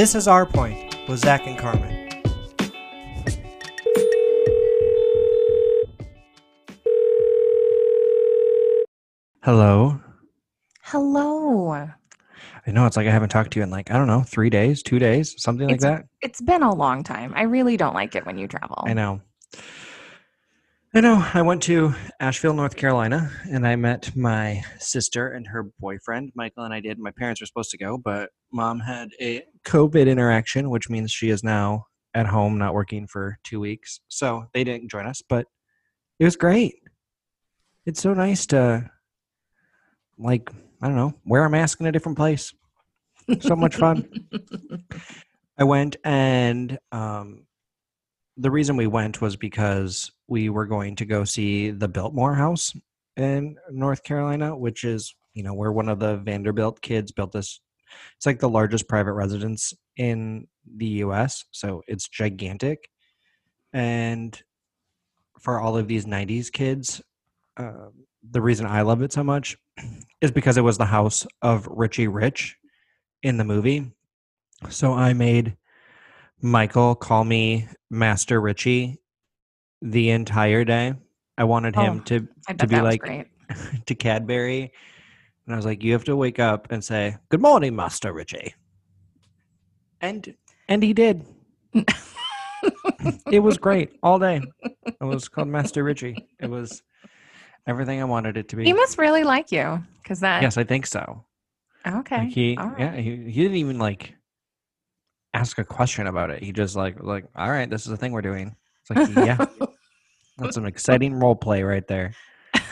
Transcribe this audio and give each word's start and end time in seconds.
This 0.00 0.14
is 0.14 0.26
Our 0.26 0.46
Point 0.46 0.96
with 1.10 1.20
Zach 1.20 1.46
and 1.46 1.58
Carmen. 1.58 2.08
Hello. 9.42 10.00
Hello. 10.84 11.70
I 12.66 12.70
know 12.70 12.86
it's 12.86 12.96
like 12.96 13.06
I 13.06 13.10
haven't 13.10 13.28
talked 13.28 13.50
to 13.50 13.58
you 13.58 13.62
in 13.62 13.68
like, 13.68 13.90
I 13.90 13.98
don't 13.98 14.06
know, 14.06 14.22
three 14.22 14.48
days, 14.48 14.82
two 14.82 14.98
days, 14.98 15.34
something 15.36 15.68
like 15.68 15.76
It's- 15.76 15.98
that. 15.98 16.06
It's 16.22 16.40
been 16.40 16.62
a 16.62 16.74
long 16.74 17.02
time. 17.04 17.34
I 17.36 17.42
really 17.42 17.76
don't 17.76 17.92
like 17.94 18.16
it 18.16 18.24
when 18.24 18.38
you 18.38 18.48
travel. 18.48 18.82
I 18.86 18.94
know. 18.94 19.20
I 20.92 21.00
know. 21.00 21.24
I 21.34 21.42
went 21.42 21.62
to 21.64 21.94
Asheville, 22.18 22.52
North 22.52 22.74
Carolina, 22.74 23.30
and 23.48 23.64
I 23.64 23.76
met 23.76 24.16
my 24.16 24.64
sister 24.80 25.28
and 25.28 25.46
her 25.46 25.70
boyfriend. 25.78 26.32
Michael 26.34 26.64
and 26.64 26.74
I 26.74 26.80
did. 26.80 26.98
My 26.98 27.12
parents 27.12 27.40
were 27.40 27.46
supposed 27.46 27.70
to 27.70 27.78
go, 27.78 27.96
but 27.96 28.30
mom 28.52 28.80
had 28.80 29.10
a 29.20 29.44
COVID 29.64 30.08
interaction, 30.08 30.68
which 30.68 30.90
means 30.90 31.12
she 31.12 31.30
is 31.30 31.44
now 31.44 31.86
at 32.12 32.26
home, 32.26 32.58
not 32.58 32.74
working 32.74 33.06
for 33.06 33.38
two 33.44 33.60
weeks. 33.60 34.00
So 34.08 34.46
they 34.52 34.64
didn't 34.64 34.90
join 34.90 35.06
us, 35.06 35.22
but 35.28 35.46
it 36.18 36.24
was 36.24 36.34
great. 36.34 36.74
It's 37.86 38.02
so 38.02 38.12
nice 38.12 38.44
to, 38.46 38.90
like, 40.18 40.50
I 40.82 40.88
don't 40.88 40.96
know, 40.96 41.14
wear 41.24 41.44
a 41.44 41.50
mask 41.50 41.78
in 41.78 41.86
a 41.86 41.92
different 41.92 42.18
place. 42.18 42.52
So 43.38 43.54
much 43.54 43.76
fun. 43.76 44.08
I 45.56 45.62
went 45.62 45.98
and 46.02 46.80
um, 46.90 47.46
the 48.36 48.50
reason 48.50 48.76
we 48.76 48.88
went 48.88 49.20
was 49.20 49.36
because 49.36 50.10
we 50.30 50.48
were 50.48 50.64
going 50.64 50.94
to 50.96 51.04
go 51.04 51.24
see 51.24 51.72
the 51.72 51.88
Biltmore 51.88 52.36
House 52.36 52.72
in 53.16 53.56
North 53.70 54.04
Carolina, 54.04 54.56
which 54.56 54.84
is, 54.84 55.14
you 55.34 55.42
know, 55.42 55.52
where 55.52 55.72
one 55.72 55.88
of 55.88 55.98
the 55.98 56.16
Vanderbilt 56.18 56.80
kids 56.80 57.12
built 57.12 57.32
this. 57.32 57.60
It's 58.16 58.26
like 58.26 58.38
the 58.38 58.48
largest 58.48 58.88
private 58.88 59.12
residence 59.12 59.74
in 59.96 60.46
the 60.76 60.86
US. 61.04 61.44
So 61.50 61.82
it's 61.88 62.08
gigantic. 62.08 62.88
And 63.72 64.40
for 65.40 65.60
all 65.60 65.76
of 65.76 65.88
these 65.88 66.06
90s 66.06 66.52
kids, 66.52 67.02
uh, 67.56 67.88
the 68.30 68.40
reason 68.40 68.66
I 68.66 68.82
love 68.82 69.02
it 69.02 69.12
so 69.12 69.24
much 69.24 69.56
is 70.20 70.30
because 70.30 70.56
it 70.56 70.62
was 70.62 70.78
the 70.78 70.84
house 70.84 71.26
of 71.42 71.66
Richie 71.66 72.08
Rich 72.08 72.56
in 73.24 73.36
the 73.36 73.44
movie. 73.44 73.90
So 74.68 74.92
I 74.92 75.12
made 75.12 75.56
Michael 76.40 76.94
call 76.94 77.24
me 77.24 77.66
Master 77.90 78.40
Richie 78.40 79.00
the 79.82 80.10
entire 80.10 80.64
day. 80.64 80.94
I 81.38 81.44
wanted 81.44 81.74
him 81.74 81.98
Oh, 81.98 82.04
to 82.04 82.28
to 82.58 82.66
be 82.66 82.80
like 82.80 83.02
to 83.86 83.94
Cadbury. 83.94 84.72
And 85.46 85.54
I 85.54 85.56
was 85.56 85.64
like, 85.64 85.82
you 85.82 85.92
have 85.94 86.04
to 86.04 86.16
wake 86.16 86.38
up 86.38 86.70
and 86.70 86.84
say, 86.84 87.16
Good 87.30 87.40
morning, 87.40 87.74
Master 87.74 88.12
Richie. 88.12 88.54
And 90.00 90.34
and 90.68 90.82
he 90.82 90.92
did. 90.92 91.24
it 93.30 93.40
was 93.42 93.58
great 93.58 93.92
all 94.02 94.18
day. 94.18 94.40
It 94.86 95.04
was 95.04 95.28
called 95.28 95.48
Master 95.48 95.82
Richie. 95.84 96.16
It 96.40 96.50
was 96.50 96.82
everything 97.66 98.00
I 98.00 98.04
wanted 98.04 98.36
it 98.36 98.48
to 98.50 98.56
be. 98.56 98.64
He 98.64 98.72
must 98.72 98.98
really 98.98 99.24
like 99.24 99.50
you 99.52 99.82
because 100.02 100.20
that. 100.20 100.42
yes, 100.42 100.56
I 100.56 100.64
think 100.64 100.86
so. 100.86 101.24
Okay. 101.86 102.18
Like 102.18 102.28
he 102.32 102.56
right. 102.56 102.78
yeah, 102.78 102.96
he, 102.96 103.16
he 103.30 103.42
didn't 103.42 103.56
even 103.56 103.78
like 103.78 104.14
ask 105.32 105.58
a 105.58 105.64
question 105.64 106.06
about 106.06 106.30
it. 106.30 106.42
He 106.42 106.52
just 106.52 106.76
like 106.76 107.02
like, 107.02 107.24
all 107.34 107.50
right, 107.50 107.68
this 107.68 107.82
is 107.82 107.88
the 107.88 107.96
thing 107.96 108.12
we're 108.12 108.22
doing. 108.22 108.54
It's 108.90 109.16
like, 109.16 109.26
yeah, 109.26 109.44
that's 110.40 110.56
an 110.56 110.66
exciting 110.66 111.14
role 111.14 111.36
play 111.36 111.62
right 111.62 111.86
there. 111.86 112.14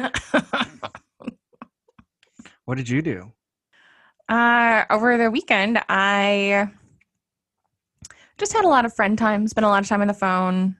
What 2.69 2.77
did 2.77 2.86
you 2.86 3.00
do? 3.00 3.33
uh, 4.28 4.84
over 4.91 5.16
the 5.16 5.30
weekend, 5.30 5.80
I 5.89 6.69
just 8.36 8.52
had 8.52 8.67
a 8.67 8.68
lot 8.68 8.84
of 8.84 8.92
friend 8.92 9.17
time. 9.17 9.48
Spent 9.48 9.64
a 9.64 9.68
lot 9.70 9.83
of 9.83 9.89
time 9.89 10.02
on 10.02 10.07
the 10.07 10.12
phone. 10.12 10.77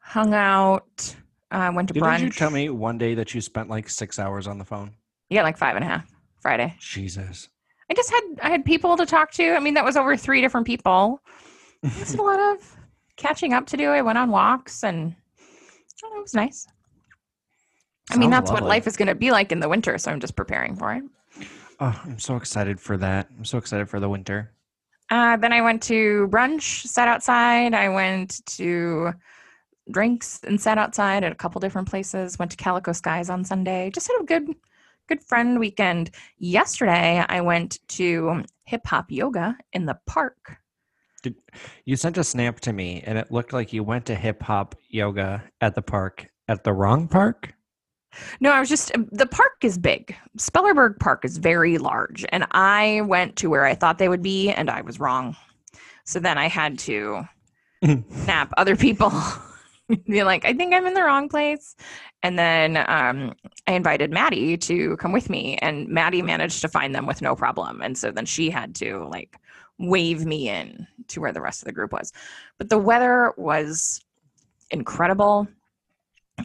Hung 0.00 0.34
out. 0.34 1.14
Uh, 1.50 1.72
went 1.74 1.88
to 1.88 1.94
Didn't 1.94 2.06
brunch. 2.06 2.18
Did 2.18 2.24
you 2.24 2.30
tell 2.32 2.50
me 2.50 2.68
one 2.68 2.98
day 2.98 3.14
that 3.14 3.34
you 3.34 3.40
spent 3.40 3.70
like 3.70 3.88
six 3.88 4.18
hours 4.18 4.46
on 4.46 4.58
the 4.58 4.66
phone? 4.66 4.92
Yeah, 5.30 5.42
like 5.44 5.56
five 5.56 5.76
and 5.76 5.84
a 5.84 5.88
half. 5.88 6.06
Friday. 6.42 6.74
Jesus. 6.78 7.48
I 7.90 7.94
just 7.94 8.10
had 8.10 8.22
I 8.42 8.50
had 8.50 8.66
people 8.66 8.98
to 8.98 9.06
talk 9.06 9.32
to. 9.32 9.54
I 9.54 9.60
mean, 9.60 9.72
that 9.72 9.84
was 9.86 9.96
over 9.96 10.14
three 10.14 10.42
different 10.42 10.66
people. 10.66 11.22
Just 11.96 12.18
a 12.18 12.22
lot 12.22 12.38
of 12.38 12.76
catching 13.16 13.54
up 13.54 13.64
to 13.68 13.78
do. 13.78 13.88
I 13.88 14.02
went 14.02 14.18
on 14.18 14.30
walks 14.30 14.84
and 14.84 15.14
it 16.06 16.22
was 16.22 16.34
nice. 16.34 16.66
I 18.10 18.16
mean, 18.16 18.30
that's 18.30 18.50
what 18.50 18.62
life 18.62 18.86
is 18.86 18.96
going 18.96 19.08
to 19.08 19.14
be 19.14 19.30
like 19.30 19.52
in 19.52 19.60
the 19.60 19.68
winter, 19.68 19.98
so 19.98 20.10
I'm 20.10 20.20
just 20.20 20.34
preparing 20.34 20.76
for 20.76 20.94
it. 20.94 21.02
Oh, 21.80 22.00
I'm 22.04 22.18
so 22.18 22.36
excited 22.36 22.80
for 22.80 22.96
that. 22.96 23.28
I'm 23.36 23.44
so 23.44 23.58
excited 23.58 23.88
for 23.88 24.00
the 24.00 24.08
winter. 24.08 24.52
Uh, 25.10 25.36
then 25.36 25.52
I 25.52 25.60
went 25.60 25.82
to 25.84 26.28
brunch, 26.30 26.86
sat 26.86 27.08
outside. 27.08 27.74
I 27.74 27.88
went 27.88 28.44
to 28.46 29.12
drinks 29.90 30.40
and 30.44 30.60
sat 30.60 30.78
outside 30.78 31.24
at 31.24 31.32
a 31.32 31.36
couple 31.36 31.60
different 31.60 31.88
places. 31.88 32.38
Went 32.38 32.50
to 32.50 32.56
Calico 32.56 32.92
Skies 32.92 33.30
on 33.30 33.44
Sunday. 33.44 33.90
Just 33.90 34.08
had 34.08 34.20
a 34.20 34.24
good, 34.24 34.54
good 35.06 35.22
friend 35.22 35.58
weekend. 35.58 36.10
Yesterday, 36.38 37.24
I 37.28 37.40
went 37.40 37.78
to 37.88 38.44
hip 38.64 38.86
hop 38.86 39.10
yoga 39.10 39.56
in 39.72 39.86
the 39.86 39.98
park. 40.06 40.58
You 41.84 41.96
sent 41.96 42.18
a 42.18 42.24
snap 42.24 42.60
to 42.60 42.72
me 42.72 43.02
and 43.04 43.18
it 43.18 43.32
looked 43.32 43.52
like 43.52 43.72
you 43.72 43.82
went 43.82 44.06
to 44.06 44.14
hip 44.14 44.42
hop 44.42 44.74
yoga 44.88 45.42
at 45.60 45.74
the 45.74 45.82
park 45.82 46.28
at 46.48 46.64
the 46.64 46.72
wrong 46.72 47.08
park. 47.08 47.54
No, 48.40 48.52
I 48.52 48.60
was 48.60 48.68
just 48.68 48.92
the 49.12 49.26
park 49.26 49.52
is 49.62 49.78
big. 49.78 50.16
Spellerberg 50.38 50.98
Park 50.98 51.24
is 51.24 51.36
very 51.36 51.78
large, 51.78 52.24
and 52.30 52.46
I 52.52 53.02
went 53.02 53.36
to 53.36 53.50
where 53.50 53.64
I 53.64 53.74
thought 53.74 53.98
they 53.98 54.08
would 54.08 54.22
be, 54.22 54.50
and 54.50 54.70
I 54.70 54.80
was 54.80 54.98
wrong. 54.98 55.36
So 56.04 56.18
then 56.18 56.38
I 56.38 56.48
had 56.48 56.78
to 56.80 57.28
snap 58.24 58.52
other 58.56 58.76
people, 58.76 59.12
be 60.08 60.24
like, 60.24 60.44
"I 60.44 60.54
think 60.54 60.72
I'm 60.72 60.86
in 60.86 60.94
the 60.94 61.02
wrong 61.02 61.28
place." 61.28 61.76
And 62.22 62.38
then 62.38 62.78
um, 62.88 63.34
I 63.66 63.72
invited 63.72 64.10
Maddie 64.10 64.56
to 64.56 64.96
come 64.96 65.12
with 65.12 65.28
me, 65.28 65.58
and 65.58 65.86
Maddie 65.88 66.22
managed 66.22 66.62
to 66.62 66.68
find 66.68 66.94
them 66.94 67.06
with 67.06 67.20
no 67.20 67.36
problem. 67.36 67.82
And 67.82 67.96
so 67.96 68.10
then 68.10 68.26
she 68.26 68.50
had 68.50 68.74
to 68.76 69.06
like 69.06 69.38
wave 69.78 70.24
me 70.24 70.48
in 70.48 70.86
to 71.08 71.20
where 71.20 71.32
the 71.32 71.40
rest 71.40 71.62
of 71.62 71.66
the 71.66 71.72
group 71.72 71.92
was. 71.92 72.12
But 72.58 72.68
the 72.68 72.78
weather 72.78 73.32
was 73.36 74.00
incredible. 74.70 75.48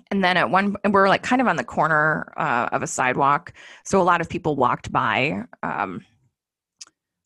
And 0.10 0.24
then 0.24 0.38
at 0.38 0.50
one 0.50 0.76
and 0.84 0.94
we're 0.94 1.08
like 1.08 1.22
kind 1.22 1.42
of 1.42 1.48
on 1.48 1.56
the 1.56 1.64
corner 1.64 2.34
uh, 2.38 2.70
of 2.72 2.82
a 2.82 2.88
sidewalk. 2.88 3.54
So 3.84 4.02
a 4.02 4.04
lot 4.04 4.22
of 4.22 4.30
people 4.30 4.56
walked 4.56 4.92
by 4.92 5.44
um, 5.62 6.04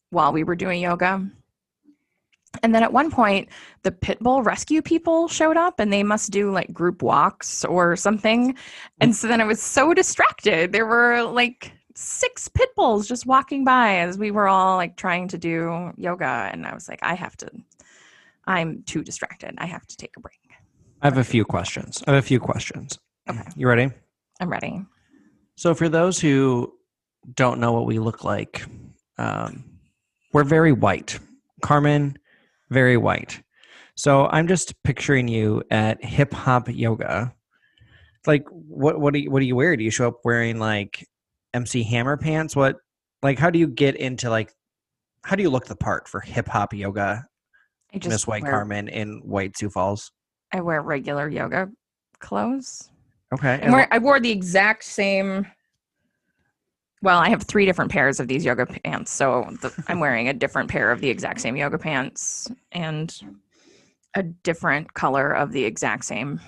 while 0.10 0.34
we 0.34 0.44
were 0.44 0.56
doing 0.56 0.82
yoga. 0.82 1.26
And 2.64 2.74
then 2.74 2.84
at 2.84 2.92
one 2.92 3.12
point 3.12 3.50
the 3.84 3.92
pit 3.92 4.20
bull 4.20 4.42
rescue 4.42 4.82
people 4.82 5.28
showed 5.28 5.58
up 5.58 5.80
and 5.80 5.94
they 5.94 6.04
must 6.04 6.32
do 6.32 6.52
like 6.52 6.74
group 6.74 7.02
walks 7.02 7.64
or 7.64 7.96
something. 7.96 8.56
And 9.00 9.16
so 9.16 9.28
then 9.28 9.42
i 9.42 9.46
was 9.46 9.62
so 9.62 9.94
distracted. 9.94 10.72
There 10.72 10.86
were 10.86 11.24
like 11.24 11.72
six 11.98 12.48
pit 12.48 12.70
bulls 12.76 13.08
just 13.08 13.26
walking 13.26 13.64
by 13.64 13.98
as 13.98 14.18
we 14.18 14.30
were 14.30 14.48
all 14.48 14.76
like 14.76 14.96
trying 14.98 15.28
to 15.28 15.38
do 15.38 15.92
yoga 15.98 16.50
and 16.52 16.66
i 16.68 16.74
was 16.74 16.88
like 16.88 17.00
i 17.02 17.16
have 17.16 17.36
to 17.36 17.50
i'm 18.46 18.84
too 18.84 19.04
distracted 19.04 19.54
i 19.58 19.66
have 19.66 19.86
to 19.88 19.98
take 19.98 20.16
a 20.16 20.20
break 20.20 20.38
I 21.02 21.08
have 21.08 21.18
a 21.18 21.24
few 21.24 21.46
questions. 21.46 22.04
I 22.08 22.12
have 22.12 22.24
a 22.24 22.28
few 22.28 22.40
questions. 22.40 22.98
Okay. 23.30 23.44
You 23.56 23.68
ready? 23.68 23.92
i'm 24.40 24.50
ready 24.50 24.82
So, 25.56 25.74
for 25.74 25.90
those 25.90 26.20
who 26.20 26.74
don't 27.36 27.60
know 27.60 27.72
what 27.72 27.86
we 27.86 28.00
look 28.00 28.24
like, 28.24 28.64
um, 29.18 29.64
we're 30.34 30.44
very 30.44 30.72
white. 30.72 31.20
Carmen, 31.62 32.18
very 32.70 32.98
white. 32.98 33.42
So, 33.96 34.28
I'm 34.28 34.48
just 34.48 34.82
picturing 34.84 35.28
you 35.28 35.64
at 35.72 36.04
hip 36.04 36.34
hop 36.34 36.68
yoga. 36.70 37.34
Like, 38.26 38.46
what 38.50 39.00
what 39.00 39.14
do 39.14 39.20
you 39.20 39.32
what 39.32 39.40
do 39.40 39.46
you 39.46 39.56
wear? 39.56 39.76
Do 39.76 39.84
you 39.84 39.92
show 39.92 40.08
up 40.08 40.20
wearing 40.24 40.60
like 40.60 41.08
MC 41.54 41.84
Hammer 41.84 42.18
pants? 42.18 42.56
What 42.56 42.78
like 43.22 43.40
how 43.40 43.50
do 43.50 43.60
you 43.60 43.68
get 43.68 43.96
into 43.96 44.30
like 44.30 44.54
how 45.24 45.36
do 45.36 45.44
you 45.44 45.50
look 45.50 45.66
the 45.66 45.76
part 45.76 46.08
for 46.08 46.20
hip 46.20 46.48
hop 46.48 46.74
yoga? 46.74 47.26
Miss 48.06 48.28
White 48.28 48.44
wear, 48.44 48.52
Carmen 48.52 48.90
in 48.90 49.20
white 49.24 49.58
Sioux 49.58 49.70
Falls. 49.70 50.12
I 50.54 50.62
wear 50.62 50.82
regular 50.82 51.30
yoga 51.30 51.70
clothes. 52.20 52.90
Okay. 53.34 53.60
And 53.62 53.76
I 53.76 53.98
wore 53.98 54.20
the 54.20 54.30
exact 54.30 54.84
same. 54.84 55.48
Well, 57.02 57.20
I 57.20 57.30
have 57.30 57.44
three 57.44 57.66
different 57.66 57.92
pairs 57.92 58.20
of 58.20 58.28
these 58.28 58.44
yoga 58.44 58.66
pants, 58.66 59.12
so 59.12 59.48
the, 59.62 59.74
I'm 59.88 60.00
wearing 60.00 60.30
a 60.30 60.34
different 60.34 60.70
pair 60.70 60.92
of 60.92 61.00
the 61.00 61.10
exact 61.10 61.42
same 61.42 61.56
yoga 61.56 61.78
pants 61.78 62.50
and 62.72 63.16
a 64.16 64.24
different 64.24 64.94
color 64.94 65.32
of 65.32 65.52
the 65.52 65.64
exact 65.64 66.06
same 66.06 66.40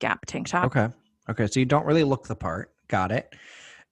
Gap 0.00 0.24
tank 0.26 0.48
top. 0.48 0.64
Okay. 0.64 0.88
Okay. 1.28 1.46
So 1.46 1.60
you 1.60 1.66
don't 1.66 1.84
really 1.86 2.04
look 2.04 2.26
the 2.26 2.34
part. 2.34 2.72
Got 2.88 3.12
it. 3.12 3.34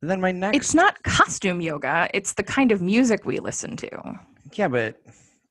And 0.02 0.10
then 0.10 0.20
my 0.20 0.32
next. 0.32 0.56
It's 0.56 0.74
not 0.74 1.02
costume 1.02 1.60
yoga; 1.60 2.08
it's 2.14 2.34
the 2.34 2.42
kind 2.42 2.72
of 2.72 2.80
music 2.80 3.24
we 3.24 3.40
listen 3.40 3.76
to. 3.78 4.18
Yeah, 4.52 4.68
but 4.68 5.00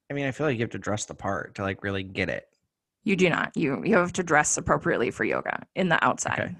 I 0.09 0.13
mean, 0.13 0.25
I 0.25 0.31
feel 0.31 0.47
like 0.47 0.57
you 0.57 0.63
have 0.63 0.71
to 0.71 0.79
dress 0.79 1.05
the 1.05 1.13
part 1.13 1.55
to 1.55 1.63
like 1.63 1.83
really 1.83 2.03
get 2.03 2.29
it. 2.29 2.47
You 3.03 3.15
do 3.15 3.29
not. 3.29 3.55
You 3.55 3.83
you 3.83 3.95
have 3.97 4.13
to 4.13 4.23
dress 4.23 4.57
appropriately 4.57 5.11
for 5.11 5.23
yoga 5.23 5.65
in 5.75 5.89
the 5.89 6.03
outside. 6.03 6.39
Okay. 6.39 6.55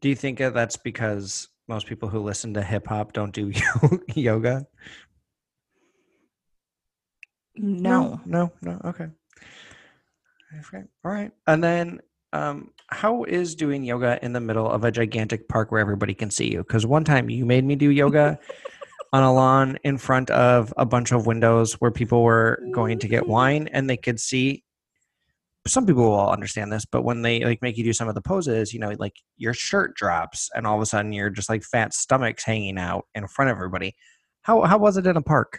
Do 0.00 0.08
you 0.08 0.14
think 0.14 0.38
that 0.38 0.54
that's 0.54 0.76
because 0.76 1.48
most 1.66 1.86
people 1.86 2.08
who 2.08 2.20
listen 2.20 2.54
to 2.54 2.62
hip 2.62 2.86
hop 2.86 3.12
don't 3.12 3.32
do 3.32 3.52
yoga? 4.14 4.66
No. 7.56 8.20
no, 8.24 8.52
no. 8.62 8.72
no. 8.72 8.80
Okay, 8.84 9.08
All 11.04 11.10
right. 11.10 11.32
And 11.46 11.62
then, 11.62 12.00
um, 12.32 12.70
how 12.88 13.24
is 13.24 13.54
doing 13.54 13.84
yoga 13.84 14.18
in 14.22 14.32
the 14.32 14.40
middle 14.40 14.70
of 14.70 14.84
a 14.84 14.90
gigantic 14.90 15.48
park 15.48 15.70
where 15.70 15.80
everybody 15.80 16.14
can 16.14 16.30
see 16.30 16.50
you? 16.50 16.58
Because 16.58 16.86
one 16.86 17.04
time 17.04 17.30
you 17.30 17.44
made 17.44 17.64
me 17.64 17.76
do 17.76 17.90
yoga 17.90 18.38
on 19.12 19.22
a 19.22 19.32
lawn 19.32 19.78
in 19.84 19.98
front 19.98 20.30
of 20.30 20.72
a 20.76 20.84
bunch 20.84 21.12
of 21.12 21.26
windows 21.26 21.74
where 21.74 21.90
people 21.90 22.22
were 22.22 22.62
going 22.72 22.98
to 22.98 23.08
get 23.08 23.26
wine 23.26 23.68
and 23.72 23.88
they 23.88 23.96
could 23.96 24.20
see. 24.20 24.64
Some 25.66 25.84
people 25.84 26.10
will 26.10 26.30
understand 26.30 26.72
this, 26.72 26.86
but 26.86 27.02
when 27.02 27.20
they 27.20 27.44
like 27.44 27.60
make 27.60 27.76
you 27.76 27.84
do 27.84 27.92
some 27.92 28.08
of 28.08 28.14
the 28.14 28.22
poses, 28.22 28.72
you 28.72 28.80
know, 28.80 28.94
like 28.98 29.16
your 29.36 29.52
shirt 29.52 29.94
drops 29.96 30.48
and 30.54 30.66
all 30.66 30.76
of 30.76 30.82
a 30.82 30.86
sudden 30.86 31.12
you're 31.12 31.30
just 31.30 31.50
like 31.50 31.62
fat 31.62 31.92
stomachs 31.92 32.44
hanging 32.44 32.78
out 32.78 33.06
in 33.14 33.26
front 33.26 33.50
of 33.50 33.56
everybody. 33.56 33.94
How 34.42 34.62
how 34.62 34.78
was 34.78 34.96
it 34.96 35.06
in 35.06 35.16
a 35.16 35.22
park? 35.22 35.58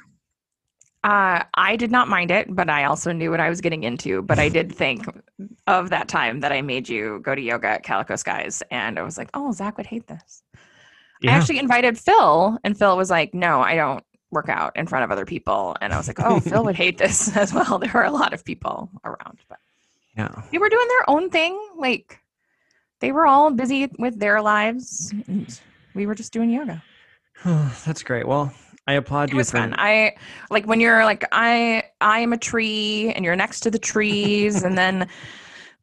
Uh, 1.03 1.43
I 1.53 1.77
did 1.77 1.91
not 1.91 2.09
mind 2.09 2.29
it, 2.29 2.53
but 2.53 2.69
I 2.69 2.83
also 2.83 3.13
knew 3.13 3.31
what 3.31 3.39
I 3.39 3.49
was 3.49 3.61
getting 3.61 3.83
into. 3.83 4.21
But 4.21 4.37
I 4.37 4.49
did 4.49 4.75
think 4.75 5.05
of 5.67 5.89
that 5.91 6.09
time 6.09 6.41
that 6.41 6.51
I 6.51 6.61
made 6.61 6.89
you 6.89 7.19
go 7.23 7.35
to 7.35 7.41
yoga 7.41 7.67
at 7.67 7.83
Calico 7.83 8.15
Skies, 8.15 8.61
and 8.69 8.99
I 8.99 9.03
was 9.03 9.17
like, 9.17 9.29
"Oh, 9.33 9.51
Zach 9.51 9.77
would 9.77 9.85
hate 9.85 10.07
this." 10.07 10.43
I 11.25 11.31
actually 11.31 11.59
invited 11.59 11.97
Phil, 11.97 12.57
and 12.63 12.77
Phil 12.77 12.95
was 12.97 13.09
like, 13.09 13.33
"No, 13.33 13.61
I 13.61 13.75
don't 13.75 14.03
work 14.31 14.49
out 14.49 14.75
in 14.75 14.87
front 14.87 15.03
of 15.05 15.11
other 15.11 15.25
people." 15.25 15.75
And 15.81 15.93
I 15.93 15.97
was 15.97 16.07
like, 16.07 16.19
"Oh, 16.19 16.39
Phil 16.41 16.65
would 16.65 16.75
hate 16.83 16.97
this 16.97 17.35
as 17.37 17.53
well." 17.53 17.79
There 17.79 17.91
were 17.93 18.03
a 18.03 18.11
lot 18.11 18.33
of 18.33 18.43
people 18.43 18.89
around, 19.05 19.39
but 19.47 19.59
yeah. 20.17 20.43
they 20.51 20.57
were 20.57 20.69
doing 20.69 20.87
their 20.87 21.09
own 21.09 21.29
thing. 21.29 21.57
Like 21.77 22.19
they 22.99 23.13
were 23.13 23.25
all 23.25 23.51
busy 23.51 23.89
with 23.97 24.19
their 24.19 24.41
lives, 24.41 25.13
and 25.27 25.59
we 25.95 26.05
were 26.05 26.15
just 26.15 26.33
doing 26.33 26.49
yoga. 26.49 26.83
That's 27.85 28.03
great. 28.03 28.27
Well, 28.27 28.53
I 28.89 28.93
applaud 28.93 29.29
It 29.29 29.33
you 29.33 29.37
was 29.37 29.51
for 29.51 29.57
fun. 29.57 29.75
I 29.77 30.15
like 30.49 30.65
when 30.65 30.79
you're 30.79 31.05
like 31.05 31.23
I 31.31 31.83
I 32.01 32.21
am 32.21 32.33
a 32.33 32.39
tree 32.39 33.13
and 33.15 33.23
you're 33.23 33.35
next 33.35 33.59
to 33.61 33.69
the 33.69 33.77
trees 33.77 34.63
and 34.63 34.75
then 34.75 35.07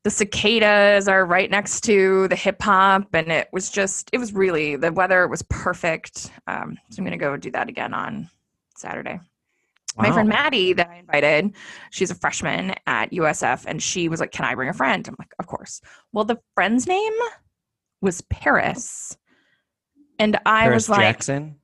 the 0.03 0.11
cicadas 0.11 1.07
are 1.07 1.25
right 1.25 1.49
next 1.49 1.83
to 1.83 2.27
the 2.27 2.35
hip 2.35 2.61
hop 2.61 3.15
and 3.15 3.31
it 3.31 3.49
was 3.53 3.71
just 3.71 4.11
it 4.13 4.19
was 4.19 4.33
really 4.33 4.75
the 4.75 4.93
weather 4.93 5.29
was 5.29 5.43
perfect. 5.43 6.33
Um, 6.49 6.77
so 6.91 6.99
I'm 6.99 7.05
gonna 7.05 7.17
go 7.17 7.37
do 7.37 7.53
that 7.53 7.69
again 7.69 7.95
on 7.95 8.29
Saturday. 8.77 9.21
My 9.97 10.11
friend 10.11 10.29
Maddie 10.29 10.73
that 10.73 10.91
I 10.91 10.97
invited, 10.97 11.55
she's 11.93 12.11
a 12.11 12.17
freshman 12.17 12.75
at 12.89 13.13
USF 13.13 13.67
and 13.69 13.81
she 13.81 14.09
was 14.09 14.19
like, 14.19 14.33
Can 14.33 14.45
I 14.45 14.57
bring 14.57 14.69
a 14.69 14.75
friend? 14.75 15.07
I'm 15.07 15.15
like, 15.17 15.33
Of 15.39 15.47
course. 15.47 15.81
Well, 16.13 16.25
the 16.25 16.41
friend's 16.57 16.89
name 16.89 17.15
was 18.03 18.21
Paris. 18.23 19.17
And 20.19 20.37
I 20.45 20.63
Paris 20.63 20.89
was 20.89 20.89
like, 20.89 21.01
Jackson. 21.01 21.57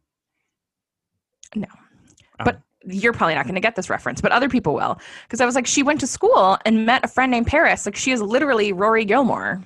No. 1.55 1.67
Oh. 2.41 2.45
But 2.45 2.61
you're 2.85 3.13
probably 3.13 3.35
not 3.35 3.45
going 3.45 3.55
to 3.55 3.61
get 3.61 3.77
this 3.77 3.89
reference, 3.89 4.21
but 4.21 4.33
other 4.33 4.49
people 4.49 4.75
will. 4.75 5.01
Because 5.25 5.41
I 5.41 5.47
was 5.47 5.55
like, 5.55 5.67
she 5.67 5.83
went 5.83 6.01
to 6.01 6.07
school 6.07 6.59
and 6.65 6.85
met 6.87 7.05
a 7.05 7.09
friend 7.09 7.31
named 7.31 7.47
Paris. 7.47 7.87
Like, 7.87 7.97
she 7.97 8.13
is 8.13 8.21
literally 8.21 8.73
Rory 8.73 9.05
Gilmore. 9.05 9.63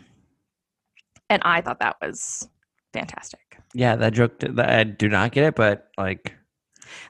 And 1.31 1.43
I 1.45 1.61
thought 1.61 1.81
that 1.81 1.97
was 2.01 2.49
fantastic. 2.93 3.41
Yeah, 3.75 3.97
that 3.97 4.13
joke. 4.13 4.39
That, 4.41 4.69
I 4.69 4.85
do 4.85 5.09
not 5.09 5.33
get 5.33 5.45
it, 5.45 5.55
but 5.55 5.89
like, 5.99 6.35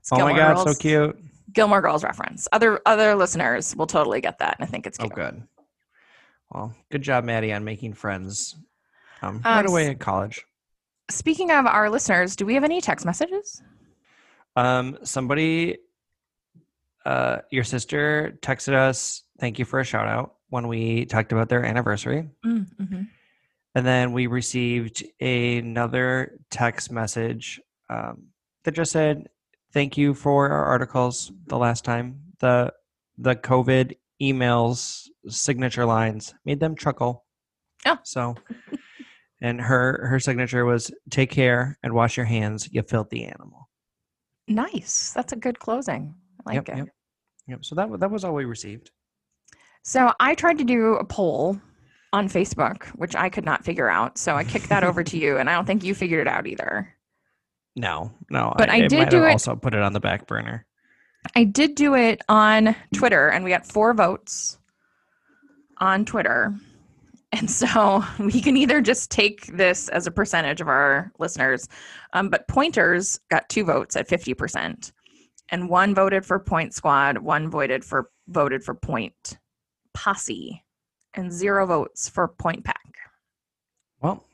It's 0.01 0.11
oh 0.13 0.19
my 0.19 0.35
god, 0.35 0.63
so 0.67 0.75
cute. 0.75 1.19
Gilmore 1.53 1.81
Girls 1.81 2.03
reference. 2.03 2.49
Other 2.53 2.81
other 2.87 3.15
listeners 3.15 3.75
will 3.77 3.87
totally 3.87 4.21
get 4.21 4.39
that. 4.39 4.57
And 4.59 4.67
I 4.67 4.71
think 4.71 4.87
it's 4.87 4.99
Oh, 5.01 5.09
good. 5.09 5.43
Well, 6.51 6.75
good 6.91 7.03
job, 7.03 7.25
Maddie, 7.25 7.53
on 7.53 7.65
making 7.65 7.95
friends. 7.95 8.57
Um, 9.23 9.41
right 9.45 9.61
Um, 9.65 9.67
away 9.67 9.87
in 9.87 9.99
college. 9.99 10.45
Speaking 11.11 11.51
of 11.51 11.67
our 11.67 11.89
listeners, 11.91 12.37
do 12.37 12.47
we 12.47 12.55
have 12.55 12.65
any 12.65 12.81
text 12.81 13.05
messages? 13.07 13.63
Um, 14.57 14.99
somebody, 15.05 15.79
uh, 17.05 17.39
your 17.51 17.65
sister 17.65 18.39
texted 18.43 18.73
us. 18.75 19.23
Thank 19.39 19.59
you 19.59 19.65
for 19.65 19.81
a 19.81 19.85
shout 19.85 20.09
out 20.09 20.37
when 20.49 20.67
we 20.69 21.05
talked 21.07 21.33
about 21.33 21.49
their 21.49 21.65
anniversary, 21.65 22.29
Mm-hmm. 22.45 23.03
and 23.75 23.87
then 23.87 24.13
we 24.13 24.27
received 24.27 25.05
another 25.21 26.39
text 26.51 26.91
message 26.91 27.61
um, 27.91 28.29
that 28.65 28.75
just 28.75 28.93
said, 28.93 29.29
"Thank 29.73 29.99
you 29.99 30.15
for 30.15 30.49
our 30.51 30.65
articles 30.65 31.31
the 31.47 31.59
last 31.59 31.85
time. 31.85 32.23
the 32.41 32.73
The 33.19 33.37
COVID 33.37 33.97
emails 34.23 35.09
signature 35.29 35.85
lines 35.85 36.35
made 36.45 36.61
them 36.61 36.77
chuckle." 36.77 37.25
Oh. 37.85 37.99
So, 38.05 38.35
and 39.41 39.61
her 39.61 40.07
her 40.09 40.19
signature 40.19 40.65
was, 40.65 40.91
"Take 41.11 41.31
care 41.31 41.79
and 41.83 41.93
wash 41.93 42.17
your 42.17 42.27
hands, 42.27 42.69
you 42.73 42.83
filthy 42.83 43.25
animal." 43.25 43.66
Nice. 44.49 45.13
That's 45.13 45.33
a 45.33 45.37
good 45.37 45.59
closing. 45.59 46.15
I 46.47 46.55
like 46.55 46.69
yep, 46.69 46.77
it. 46.77 46.79
yep, 46.79 46.89
yep. 47.49 47.65
So 47.65 47.75
that 47.75 48.01
that 48.01 48.11
was 48.11 48.25
all 48.25 48.35
we 48.35 48.45
received. 48.45 48.91
So 49.83 50.13
I 50.19 50.35
tried 50.35 50.59
to 50.59 50.65
do 50.65 50.95
a 50.95 51.05
poll 51.05 51.61
on 52.13 52.29
Facebook, 52.29 52.87
which 52.97 53.15
I 53.15 53.29
could 53.29 53.45
not 53.45 53.65
figure 53.65 53.89
out. 53.89 54.19
So 54.19 54.35
I 54.35 54.45
kicked 54.45 54.69
that 54.69 54.85
over 54.85 55.03
to 55.05 55.19
you, 55.25 55.39
and 55.39 55.51
I 55.51 55.55
don't 55.55 55.67
think 55.67 55.85
you 55.85 55.95
figured 55.95 56.27
it 56.27 56.31
out 56.31 56.47
either. 56.47 56.93
No, 57.77 58.11
no. 58.31 58.55
But 58.57 58.71
I 58.71 58.87
did 58.89 58.99
might 58.99 59.11
do 59.11 59.25
it- 59.25 59.33
Also, 59.33 59.55
put 59.55 59.75
it 59.75 59.83
on 59.83 59.93
the 59.93 60.01
back 60.01 60.27
burner. 60.27 60.67
I 61.35 61.45
did 61.45 61.75
do 61.75 61.95
it 61.95 62.23
on 62.29 62.75
Twitter, 62.95 63.29
and 63.29 63.45
we 63.45 63.51
got 63.51 63.67
four 63.67 63.93
votes 63.95 64.59
on 65.79 66.05
Twitter. 66.05 66.55
And 67.33 67.51
so 67.51 68.05
we 68.19 68.41
can 68.41 68.57
either 68.57 68.81
just 68.81 69.11
take 69.11 69.47
this 69.57 69.89
as 69.89 70.07
a 70.07 70.11
percentage 70.11 70.61
of 70.61 70.69
our 70.69 71.13
listeners, 71.19 71.69
um, 72.13 72.29
but 72.31 72.47
Pointers 72.49 73.19
got 73.31 73.49
two 73.49 73.65
votes 73.65 73.97
at 73.97 74.09
50%. 74.09 74.93
And 75.51 75.69
one 75.69 75.95
voted 75.95 76.25
for 76.27 76.39
Point 76.41 76.75
Squad, 76.75 77.19
one 77.19 77.49
voted 77.51 77.85
for 77.85 78.11
voted 78.29 78.65
for 78.65 78.75
Point 78.75 79.39
Posse, 79.95 80.61
and 81.15 81.33
zero 81.33 81.67
votes 81.67 82.09
for 82.09 82.27
Point 82.27 82.65
Pack. 82.65 82.83
Well, 84.01 84.25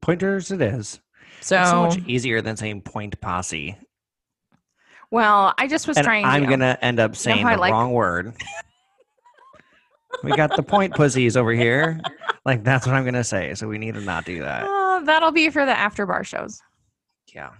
pointers 0.00 0.50
it 0.50 0.62
is. 0.62 1.00
So, 1.42 1.60
it's 1.60 1.70
so 1.70 1.82
much 1.82 1.98
easier 2.06 2.40
than 2.40 2.56
saying 2.56 2.82
point 2.82 3.20
posse. 3.20 3.76
well, 5.10 5.52
I 5.58 5.66
just 5.68 5.86
was 5.88 5.96
And 5.98 6.04
trying. 6.04 6.24
I'm 6.24 6.42
to, 6.44 6.48
gonna 6.48 6.78
end 6.80 7.00
up 7.00 7.16
saying 7.16 7.42
how 7.42 7.50
I 7.50 7.54
the 7.56 7.60
like- 7.60 7.72
wrong 7.72 7.92
word. 7.92 8.32
we 10.24 10.34
got 10.36 10.56
the 10.56 10.62
point 10.62 10.94
pussies 10.94 11.36
over 11.36 11.52
here. 11.52 12.00
Like 12.44 12.64
that's 12.64 12.86
what 12.86 12.94
I'm 12.94 13.04
gonna 13.04 13.24
say. 13.24 13.54
So 13.54 13.68
we 13.68 13.78
need 13.78 13.94
to 13.94 14.00
not 14.00 14.24
do 14.24 14.40
that. 14.40 14.64
Oh, 14.66 15.02
that'll 15.04 15.32
be 15.32 15.50
for 15.50 15.64
the 15.64 15.76
after 15.76 16.06
bar 16.06 16.24
shows. 16.24 16.60
Yeah. 17.34 17.50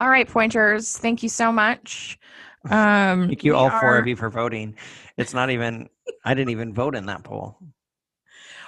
All 0.00 0.08
right, 0.08 0.28
pointers. 0.28 0.96
Thank 0.96 1.22
you 1.22 1.28
so 1.28 1.52
much. 1.52 2.18
Um, 2.70 3.26
Thank 3.26 3.44
you 3.44 3.54
all 3.54 3.68
four 3.68 3.98
of 3.98 4.06
you 4.06 4.16
for 4.16 4.30
voting. 4.30 4.74
It's 5.18 5.34
not 5.34 5.50
even. 5.50 5.90
I 6.24 6.32
didn't 6.32 6.48
even 6.48 6.72
vote 6.72 6.94
in 6.94 7.04
that 7.04 7.22
poll. 7.22 7.58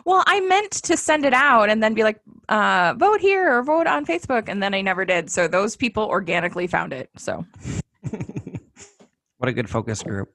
Well, 0.05 0.23
I 0.27 0.41
meant 0.41 0.71
to 0.73 0.99
send 0.99 1.25
it 1.25 1.33
out 1.33 1.71
and 1.71 1.83
then 1.83 1.95
be 1.95 2.05
like, 2.05 2.21
uh, 2.51 2.95
vote 2.99 3.21
here 3.21 3.57
or 3.57 3.63
vote 3.63 3.87
on 3.87 4.05
Facebook, 4.05 4.49
and 4.49 4.63
then 4.63 4.75
I 4.75 4.83
never 4.83 5.07
did. 5.07 5.31
So 5.31 5.49
those 5.49 5.77
people 5.77 6.05
organically 6.05 6.67
found 6.67 6.93
it. 6.93 7.09
So 7.17 7.45
what 9.39 9.49
a 9.49 9.53
good 9.53 9.71
focus 9.71 10.03
group. 10.03 10.31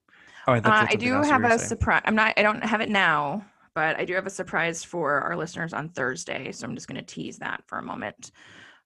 Oh, 0.47 0.53
I, 0.53 0.57
uh, 0.57 0.87
I 0.89 0.95
do 0.95 1.21
have 1.21 1.43
a 1.43 1.59
surprise. 1.59 2.01
I'm 2.05 2.15
not. 2.15 2.33
I 2.37 2.41
don't 2.41 2.63
have 2.63 2.81
it 2.81 2.89
now, 2.89 3.45
but 3.75 3.97
I 3.97 4.05
do 4.05 4.13
have 4.15 4.27
a 4.27 4.31
surprise 4.31 4.83
for 4.83 5.19
our 5.21 5.35
listeners 5.35 5.73
on 5.73 5.89
Thursday. 5.89 6.51
So 6.51 6.67
I'm 6.67 6.75
just 6.75 6.87
going 6.87 6.99
to 6.99 7.05
tease 7.05 7.37
that 7.39 7.63
for 7.67 7.77
a 7.77 7.83
moment. 7.83 8.31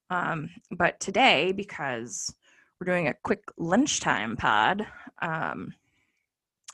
Um, 0.10 0.50
but 0.72 1.00
today, 1.00 1.52
because 1.52 2.34
we're 2.80 2.86
doing 2.86 3.08
a 3.08 3.16
quick 3.24 3.44
lunchtime 3.58 4.38
pod, 4.38 4.86
um, 5.22 5.74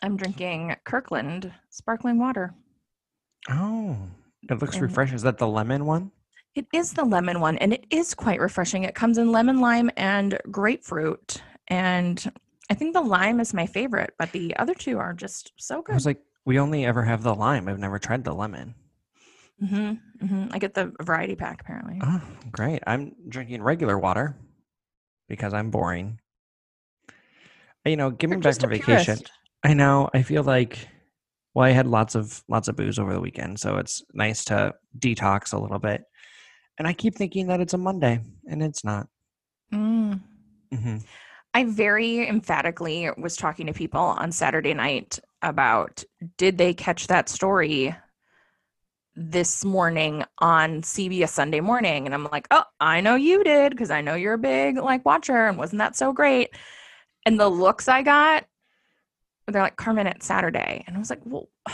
I'm 0.04 0.18
drinking 0.18 0.76
Kirkland 0.84 1.52
sparkling 1.70 2.18
water. 2.20 2.54
Oh, 3.50 3.96
it 4.50 4.60
looks 4.60 4.76
And- 4.76 4.84
refreshing. 4.84 5.16
Is 5.16 5.22
that 5.22 5.38
the 5.38 5.48
lemon 5.48 5.86
one? 5.86 6.12
It 6.54 6.68
is 6.74 6.92
the 6.92 7.06
lemon 7.06 7.40
one, 7.40 7.58
and 7.60 7.72
it 7.72 7.86
is 7.90 8.14
quite 8.14 8.42
refreshing. 8.42 8.84
It 8.84 8.94
comes 8.94 9.18
in 9.18 9.32
lemon, 9.32 9.62
lime, 9.62 9.90
and 9.96 10.38
grapefruit. 10.52 11.42
And 11.70 12.30
I 12.70 12.74
think 12.74 12.94
the 12.94 13.02
lime 13.02 13.40
is 13.40 13.54
my 13.54 13.66
favorite, 13.66 14.14
but 14.20 14.34
the 14.34 14.54
other 14.58 14.74
two 14.74 14.98
are 15.00 15.14
just 15.14 15.54
so 15.56 15.82
good. 15.82 15.94
I 15.94 15.96
was 15.96 16.06
like, 16.06 16.22
we 16.46 16.60
only 16.60 16.86
ever 16.86 17.04
have 17.04 17.24
the 17.24 17.36
lime. 17.36 17.68
I've 17.68 17.80
never 17.80 18.00
tried 18.00 18.24
the 18.24 18.34
lemon. 18.34 18.76
hmm 19.60 19.94
hmm 20.20 20.46
I 20.52 20.60
get 20.60 20.74
the 20.74 20.92
variety 21.02 21.36
pack 21.36 21.62
apparently. 21.62 22.00
Oh, 22.02 22.22
great. 22.52 22.82
I'm 22.88 23.14
drinking 23.30 23.62
regular 23.62 23.98
water 23.98 24.36
because 25.28 25.54
I'm 25.54 25.70
boring. 25.72 26.20
You 27.86 27.98
know, 27.98 28.12
getting 28.12 28.36
You're 28.36 28.42
back 28.42 28.64
a 28.64 28.68
vacation. 28.68 29.16
purist. 29.16 29.32
I 29.64 29.74
know. 29.74 30.10
I 30.14 30.22
feel 30.24 30.44
like 30.44 30.88
well, 31.54 31.66
I 31.66 31.72
had 31.72 31.88
lots 31.88 32.16
of 32.16 32.44
lots 32.48 32.68
of 32.68 32.76
booze 32.76 32.98
over 33.00 33.14
the 33.14 33.20
weekend, 33.20 33.60
so 33.60 33.78
it's 33.78 34.04
nice 34.14 34.46
to 34.46 34.74
detox 34.98 35.54
a 35.54 35.58
little 35.58 35.80
bit. 35.80 36.04
And 36.78 36.88
I 36.88 36.94
keep 36.94 37.16
thinking 37.16 37.48
that 37.48 37.60
it's 37.60 37.74
a 37.74 37.78
Monday, 37.78 38.22
and 38.48 38.64
it's 38.64 38.84
not. 38.84 39.08
Mm. 39.74 40.22
hmm 40.74 40.98
I 41.54 41.66
very 41.66 42.28
emphatically 42.28 43.10
was 43.18 43.36
talking 43.36 43.68
to 43.68 43.74
people 43.74 44.00
on 44.02 44.32
Saturday 44.32 44.74
night 44.74 45.20
about 45.42 46.04
did 46.38 46.58
they 46.58 46.74
catch 46.74 47.08
that 47.08 47.30
story 47.30 47.96
this 49.16 49.66
morning 49.66 50.24
on 50.40 50.82
CBS 50.82 51.30
Sunday 51.30 51.60
morning? 51.60 52.06
And 52.06 52.14
I'm 52.14 52.24
like, 52.32 52.48
oh, 52.52 52.64
I 52.80 53.02
know 53.02 53.16
you 53.16 53.44
did 53.44 53.72
because 53.72 53.92
I 53.92 54.02
know 54.02 54.16
you're 54.16 54.34
a 54.36 54.38
big 54.40 54.78
like 54.78 55.06
watcher 55.06 55.48
and 55.48 55.58
wasn't 55.58 55.80
that 55.80 55.96
so 55.96 56.14
great? 56.14 56.50
And 57.26 57.40
the 57.40 57.50
looks 57.50 57.88
I 57.88 58.02
got 58.02 58.46
they're 59.48 59.62
like 59.62 59.76
Carmen 59.76 60.08
at 60.08 60.24
Saturday, 60.24 60.82
and 60.88 60.96
I 60.96 61.00
was 61.00 61.10
like, 61.10 61.20
well, 61.26 61.50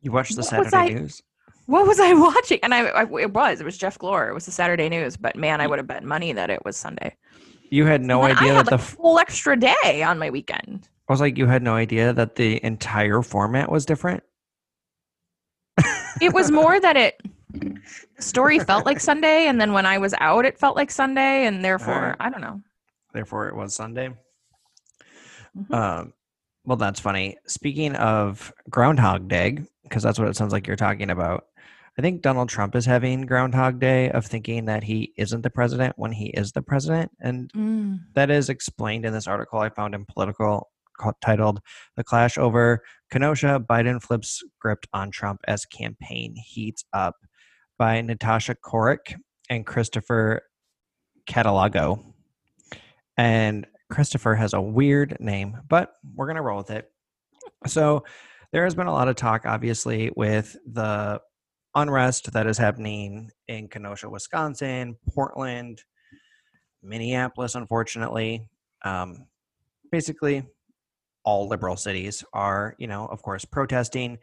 You 0.00 0.12
watched 0.12 0.36
the 0.36 0.42
Saturday 0.44 0.76
I- 0.76 0.88
news? 0.90 1.22
what 1.64 1.86
was 1.88 1.98
I 1.98 2.12
watching? 2.14 2.60
And 2.62 2.72
I, 2.72 2.86
I 2.86 3.02
it 3.20 3.32
was 3.32 3.60
it 3.60 3.64
was 3.64 3.76
Jeff 3.76 3.98
Glor. 3.98 4.30
It 4.30 4.34
was 4.34 4.46
the 4.46 4.52
Saturday 4.52 4.88
News, 4.88 5.16
but 5.16 5.34
man, 5.34 5.60
I 5.60 5.66
would 5.66 5.78
have 5.80 5.88
bet 5.88 6.04
money 6.04 6.32
that 6.32 6.48
it 6.50 6.64
was 6.64 6.76
Sunday. 6.76 7.16
You 7.70 7.86
had 7.86 8.02
no 8.02 8.22
idea 8.22 8.50
I 8.50 8.52
that 8.52 8.56
had 8.58 8.66
the. 8.66 8.70
like 8.72 8.80
f- 8.80 8.94
a 8.96 9.02
whole 9.02 9.18
extra 9.18 9.56
day 9.58 10.04
on 10.06 10.20
my 10.20 10.30
weekend. 10.30 10.88
I 11.08 11.12
was 11.12 11.20
like, 11.20 11.38
you 11.38 11.46
had 11.46 11.62
no 11.62 11.74
idea 11.74 12.12
that 12.12 12.34
the 12.36 12.62
entire 12.64 13.22
format 13.22 13.70
was 13.70 13.86
different. 13.86 14.22
It 16.20 16.32
was 16.32 16.50
more 16.50 16.80
that 16.80 16.96
it 16.96 17.20
the 17.50 17.76
story 18.18 18.58
felt 18.58 18.86
like 18.86 19.00
Sunday, 19.10 19.46
and 19.46 19.60
then 19.60 19.72
when 19.72 19.84
I 19.86 19.98
was 19.98 20.14
out, 20.18 20.46
it 20.46 20.58
felt 20.58 20.74
like 20.76 20.90
Sunday, 20.90 21.44
and 21.46 21.64
therefore 21.64 21.94
Alright. 21.94 22.16
I 22.18 22.30
don't 22.30 22.40
know. 22.40 22.62
Therefore, 23.12 23.48
it 23.48 23.54
was 23.56 23.74
Sunday. 23.74 24.10
Mhm. 25.56 25.74
Um, 25.74 26.12
well, 26.64 26.76
that's 26.78 27.00
funny. 27.00 27.36
Speaking 27.46 27.94
of 27.96 28.52
Groundhog 28.70 29.28
Day, 29.28 29.58
because 29.84 30.02
that's 30.02 30.18
what 30.18 30.28
it 30.28 30.36
sounds 30.36 30.52
like 30.52 30.66
you're 30.66 30.76
talking 30.76 31.10
about. 31.10 31.44
I 31.98 32.02
think 32.02 32.20
Donald 32.22 32.48
Trump 32.48 32.74
is 32.74 32.84
having 32.84 33.22
Groundhog 33.26 33.78
Day 33.78 34.10
of 34.10 34.26
thinking 34.26 34.64
that 34.66 34.82
he 34.84 35.12
isn't 35.16 35.42
the 35.42 35.50
president 35.50 35.94
when 35.98 36.12
he 36.12 36.26
is 36.28 36.52
the 36.52 36.62
president, 36.62 37.10
and 37.20 37.50
Mm. 37.52 38.00
that 38.14 38.30
is 38.30 38.48
explained 38.48 39.04
in 39.06 39.12
this 39.12 39.26
article 39.26 39.60
I 39.60 39.68
found 39.68 39.94
in 39.94 40.04
Politico 40.06 40.58
ca- 40.58 40.66
titled 41.20 41.60
"The 41.96 42.04
Clash 42.04 42.38
Over 42.38 42.82
Kenosha: 43.10 43.64
Biden 43.68 44.02
Flips 44.02 44.42
Script 44.56 44.86
on 44.92 45.10
Trump 45.10 45.40
as 45.46 45.64
Campaign 45.64 46.34
Heats 46.36 46.84
Up" 46.92 47.16
by 47.78 48.00
Natasha 48.00 48.54
Korecki 48.54 49.16
and 49.48 49.66
Christopher 49.66 50.42
Cadelago. 51.28 52.12
And 53.16 53.66
Christopher 53.90 54.34
has 54.34 54.52
a 54.52 54.60
weird 54.60 55.16
name, 55.20 55.58
but 55.68 55.92
we're 56.14 56.26
going 56.26 56.36
to 56.36 56.42
roll 56.42 56.58
with 56.58 56.70
it. 56.70 56.90
So, 57.66 58.04
there 58.52 58.64
has 58.64 58.74
been 58.74 58.86
a 58.86 58.92
lot 58.92 59.08
of 59.08 59.16
talk, 59.16 59.44
obviously, 59.44 60.10
with 60.16 60.56
the 60.66 61.20
unrest 61.74 62.32
that 62.32 62.46
is 62.46 62.58
happening 62.58 63.30
in 63.48 63.68
Kenosha, 63.68 64.08
Wisconsin, 64.08 64.96
Portland, 65.14 65.82
Minneapolis, 66.82 67.54
unfortunately. 67.54 68.48
Um, 68.84 69.26
basically, 69.92 70.46
all 71.26 71.48
liberal 71.48 71.76
cities 71.76 72.24
are, 72.32 72.74
you 72.78 72.86
know, 72.86 73.04
of 73.06 73.20
course, 73.20 73.44
protesting, 73.44 74.18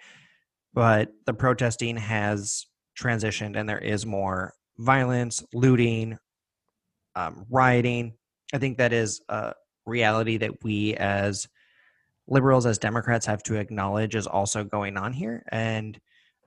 but 0.73 1.09
the 1.25 1.33
protesting 1.33 1.97
has 1.97 2.65
transitioned 2.99 3.57
and 3.57 3.69
there 3.69 3.77
is 3.77 4.05
more 4.05 4.53
violence, 4.77 5.43
looting, 5.53 6.17
um, 7.15 7.45
rioting. 7.51 8.13
I 8.53 8.57
think 8.57 8.77
that 8.77 8.93
is 8.93 9.21
a 9.29 9.53
reality 9.85 10.37
that 10.37 10.63
we 10.63 10.95
as 10.95 11.47
liberals, 12.27 12.65
as 12.65 12.77
Democrats, 12.77 13.25
have 13.25 13.43
to 13.43 13.55
acknowledge 13.55 14.15
is 14.15 14.25
also 14.25 14.63
going 14.63 14.95
on 14.97 15.11
here. 15.11 15.43
And 15.51 15.99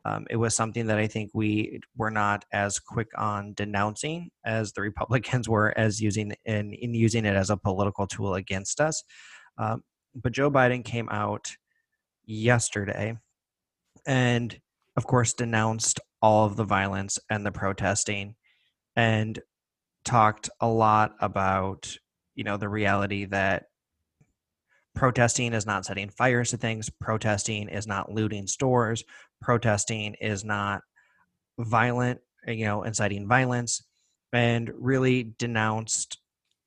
um, 0.06 0.24
it 0.30 0.36
was 0.36 0.54
something 0.56 0.86
that 0.86 0.98
I 0.98 1.06
think 1.06 1.32
we 1.34 1.80
were 1.96 2.10
not 2.10 2.44
as 2.52 2.78
quick 2.78 3.08
on 3.18 3.52
denouncing 3.54 4.30
as 4.44 4.72
the 4.72 4.80
Republicans 4.80 5.48
were 5.50 5.76
as 5.76 6.00
using 6.00 6.32
in, 6.46 6.72
in 6.72 6.94
using 6.94 7.26
it 7.26 7.36
as 7.36 7.50
a 7.50 7.56
political 7.56 8.06
tool 8.06 8.34
against 8.34 8.80
us. 8.80 9.02
Um, 9.58 9.82
but 10.22 10.32
Joe 10.32 10.50
Biden 10.50 10.84
came 10.84 11.08
out 11.10 11.56
yesterday 12.24 13.16
and, 14.06 14.58
of 14.96 15.06
course, 15.06 15.34
denounced 15.34 16.00
all 16.22 16.46
of 16.46 16.56
the 16.56 16.64
violence 16.64 17.18
and 17.30 17.44
the 17.44 17.52
protesting 17.52 18.34
and 18.96 19.38
talked 20.04 20.48
a 20.60 20.68
lot 20.68 21.14
about, 21.20 21.96
you 22.34 22.44
know, 22.44 22.56
the 22.56 22.68
reality 22.68 23.26
that 23.26 23.64
protesting 24.94 25.52
is 25.52 25.66
not 25.66 25.84
setting 25.84 26.08
fires 26.08 26.50
to 26.50 26.56
things, 26.56 26.88
protesting 27.00 27.68
is 27.68 27.86
not 27.86 28.10
looting 28.10 28.46
stores, 28.46 29.04
protesting 29.42 30.14
is 30.14 30.44
not 30.44 30.80
violent, 31.58 32.20
you 32.46 32.64
know, 32.64 32.82
inciting 32.82 33.28
violence, 33.28 33.84
and 34.32 34.70
really 34.74 35.34
denounced, 35.38 36.18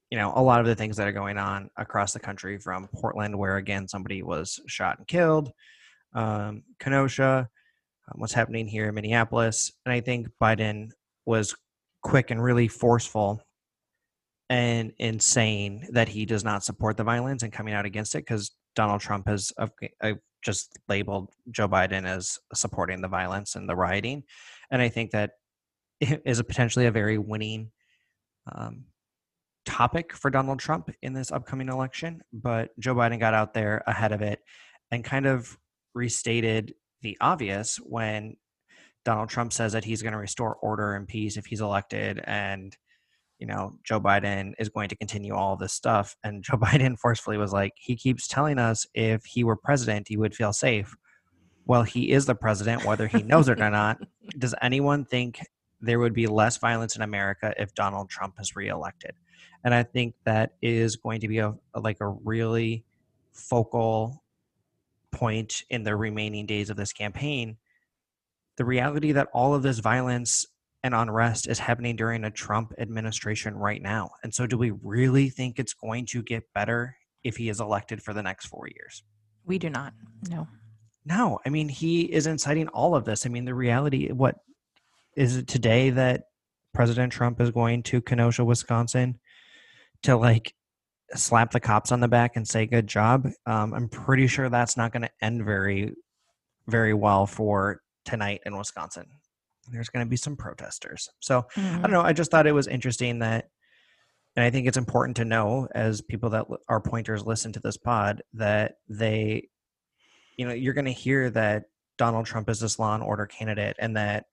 you 0.09 0.17
know, 0.17 0.33
a 0.35 0.41
lot 0.41 0.59
of 0.59 0.65
the 0.65 0.75
things 0.75 0.97
that 0.97 1.07
are 1.07 1.13
going 1.13 1.37
on 1.37 1.69
across 1.77 2.13
the 2.13 2.19
country 2.19 2.57
from 2.57 2.87
Portland, 2.93 3.37
where 3.37 3.57
again 3.57 3.87
somebody 3.87 4.23
was 4.23 4.59
shot 4.67 4.97
and 4.97 5.07
killed, 5.07 5.51
um, 6.13 6.63
Kenosha, 6.79 7.47
um, 8.07 8.19
what's 8.19 8.33
happening 8.33 8.67
here 8.67 8.89
in 8.89 8.95
Minneapolis, 8.95 9.71
and 9.85 9.93
I 9.93 10.01
think 10.01 10.27
Biden 10.41 10.89
was 11.25 11.55
quick 12.01 12.31
and 12.31 12.41
really 12.41 12.67
forceful 12.67 13.41
and 14.49 14.93
in 14.97 15.19
saying 15.19 15.87
that 15.91 16.09
he 16.09 16.25
does 16.25 16.43
not 16.43 16.63
support 16.63 16.97
the 16.97 17.03
violence 17.03 17.43
and 17.43 17.53
coming 17.53 17.73
out 17.73 17.85
against 17.85 18.15
it 18.15 18.19
because 18.19 18.51
Donald 18.75 19.01
Trump 19.01 19.27
has 19.27 19.53
uh, 19.59 20.13
just 20.43 20.79
labeled 20.87 21.29
Joe 21.51 21.67
Biden 21.67 22.05
as 22.07 22.39
supporting 22.53 23.01
the 23.01 23.07
violence 23.07 23.55
and 23.55 23.69
the 23.69 23.75
rioting, 23.75 24.23
and 24.71 24.81
I 24.81 24.89
think 24.89 25.11
that 25.11 25.31
is 25.99 26.39
a 26.39 26.43
potentially 26.43 26.87
a 26.87 26.91
very 26.91 27.19
winning 27.19 27.71
um, 28.51 28.85
topic 29.69 30.13
for 30.13 30.31
Donald 30.31 30.59
Trump 30.59 30.89
in 31.03 31.13
this 31.13 31.31
upcoming 31.31 31.69
election. 31.69 32.21
But 32.33 32.77
Joe 32.79 32.95
Biden 32.95 33.19
got 33.19 33.35
out 33.35 33.53
there 33.53 33.83
ahead 33.85 34.11
of 34.11 34.21
it 34.21 34.39
and 34.91 35.03
kind 35.03 35.27
of 35.27 35.57
restated 35.93 36.73
the 37.01 37.15
obvious 37.21 37.77
when 37.77 38.35
Donald 39.05 39.29
Trump 39.29 39.53
says 39.53 39.73
that 39.73 39.85
he's 39.85 40.01
going 40.01 40.13
to 40.13 40.19
restore 40.19 40.55
order 40.55 40.95
and 40.95 41.07
peace 41.07 41.37
if 41.37 41.45
he's 41.45 41.61
elected 41.61 42.21
and 42.25 42.75
you 43.37 43.47
know 43.47 43.77
Joe 43.85 44.01
Biden 44.01 44.53
is 44.59 44.69
going 44.69 44.89
to 44.89 44.95
continue 44.95 45.33
all 45.33 45.55
this 45.55 45.71
stuff. 45.71 46.15
And 46.23 46.43
Joe 46.47 46.57
Biden 46.57 46.97
forcefully 46.97 47.37
was 47.37 47.53
like 47.53 47.73
he 47.77 47.95
keeps 47.95 48.27
telling 48.27 48.57
us 48.57 48.85
if 48.93 49.23
he 49.23 49.43
were 49.43 49.55
president 49.55 50.07
he 50.09 50.17
would 50.17 50.35
feel 50.35 50.51
safe. 50.51 50.95
Well 51.65 51.83
he 51.83 52.11
is 52.11 52.25
the 52.25 52.35
president 52.35 52.85
whether 52.85 53.07
he 53.07 53.21
knows 53.21 53.47
it 53.47 53.61
or 53.61 53.69
not. 53.69 53.99
Does 54.37 54.55
anyone 54.61 55.05
think 55.05 55.39
there 55.79 55.99
would 55.99 56.13
be 56.13 56.27
less 56.27 56.57
violence 56.57 56.95
in 56.95 57.01
America 57.03 57.53
if 57.57 57.73
Donald 57.75 58.09
Trump 58.09 58.35
is 58.39 58.55
reelected 58.55 59.13
and 59.63 59.73
I 59.73 59.83
think 59.83 60.15
that 60.25 60.53
is 60.61 60.95
going 60.95 61.21
to 61.21 61.27
be 61.27 61.39
a, 61.39 61.53
a 61.73 61.79
like 61.79 61.97
a 62.01 62.07
really 62.07 62.85
focal 63.33 64.23
point 65.11 65.63
in 65.69 65.83
the 65.83 65.95
remaining 65.95 66.45
days 66.45 66.69
of 66.69 66.77
this 66.77 66.93
campaign 66.93 67.57
the 68.59 68.65
reality 68.65 69.13
that 69.13 69.29
all 69.33 69.55
of 69.55 69.63
this 69.63 69.79
violence 69.79 70.45
and 70.83 70.93
unrest 70.93 71.47
is 71.47 71.59
happening 71.59 71.95
during 71.95 72.25
a 72.25 72.29
Trump 72.29 72.73
administration 72.77 73.55
right 73.55 73.81
now. 73.81 74.11
And 74.21 74.35
so, 74.35 74.45
do 74.45 74.57
we 74.57 74.71
really 74.71 75.29
think 75.29 75.57
it's 75.57 75.73
going 75.73 76.05
to 76.07 76.21
get 76.21 76.43
better 76.53 76.97
if 77.23 77.37
he 77.37 77.47
is 77.47 77.61
elected 77.61 78.03
for 78.03 78.13
the 78.13 78.21
next 78.21 78.47
four 78.47 78.67
years? 78.67 79.01
We 79.45 79.59
do 79.59 79.69
not. 79.69 79.93
No. 80.29 80.47
No, 81.05 81.39
I 81.45 81.49
mean, 81.49 81.69
he 81.69 82.01
is 82.01 82.27
inciting 82.27 82.67
all 82.67 82.95
of 82.95 83.05
this. 83.05 83.25
I 83.25 83.29
mean, 83.29 83.45
the 83.45 83.55
reality, 83.55 84.11
what 84.11 84.35
is 85.15 85.37
it 85.37 85.47
today 85.47 85.89
that 85.91 86.25
President 86.73 87.13
Trump 87.13 87.39
is 87.39 87.51
going 87.51 87.81
to 87.83 88.01
Kenosha, 88.01 88.43
Wisconsin 88.43 89.19
to 90.03 90.15
like 90.15 90.53
slap 91.15 91.51
the 91.51 91.59
cops 91.59 91.91
on 91.91 91.99
the 91.99 92.07
back 92.07 92.35
and 92.35 92.47
say, 92.47 92.65
good 92.65 92.87
job? 92.87 93.27
Um, 93.45 93.73
I'm 93.73 93.89
pretty 93.89 94.27
sure 94.27 94.49
that's 94.49 94.77
not 94.77 94.91
going 94.91 95.03
to 95.03 95.11
end 95.21 95.43
very, 95.43 95.93
very 96.67 96.93
well 96.93 97.25
for 97.25 97.81
tonight 98.05 98.41
in 98.45 98.57
Wisconsin. 98.57 99.05
There's 99.71 99.89
going 99.89 100.05
to 100.05 100.09
be 100.09 100.17
some 100.17 100.35
protesters. 100.35 101.09
So, 101.19 101.45
I 101.55 101.81
don't 101.81 101.91
know. 101.91 102.01
I 102.01 102.13
just 102.13 102.31
thought 102.31 102.47
it 102.47 102.53
was 102.53 102.67
interesting 102.67 103.19
that, 103.19 103.49
and 104.35 104.43
I 104.43 104.49
think 104.49 104.67
it's 104.67 104.77
important 104.77 105.17
to 105.17 105.25
know 105.25 105.67
as 105.75 106.01
people 106.01 106.29
that 106.31 106.45
are 106.67 106.81
pointers 106.81 107.25
listen 107.25 107.51
to 107.53 107.59
this 107.59 107.77
pod 107.77 108.21
that 108.33 108.75
they, 108.87 109.49
you 110.37 110.47
know, 110.47 110.53
you're 110.53 110.73
going 110.73 110.85
to 110.85 110.91
hear 110.91 111.29
that 111.31 111.65
Donald 111.97 112.25
Trump 112.25 112.49
is 112.49 112.59
this 112.59 112.79
law 112.79 112.95
and 112.95 113.03
order 113.03 113.25
candidate 113.25 113.75
and 113.79 113.97
that 113.97 114.25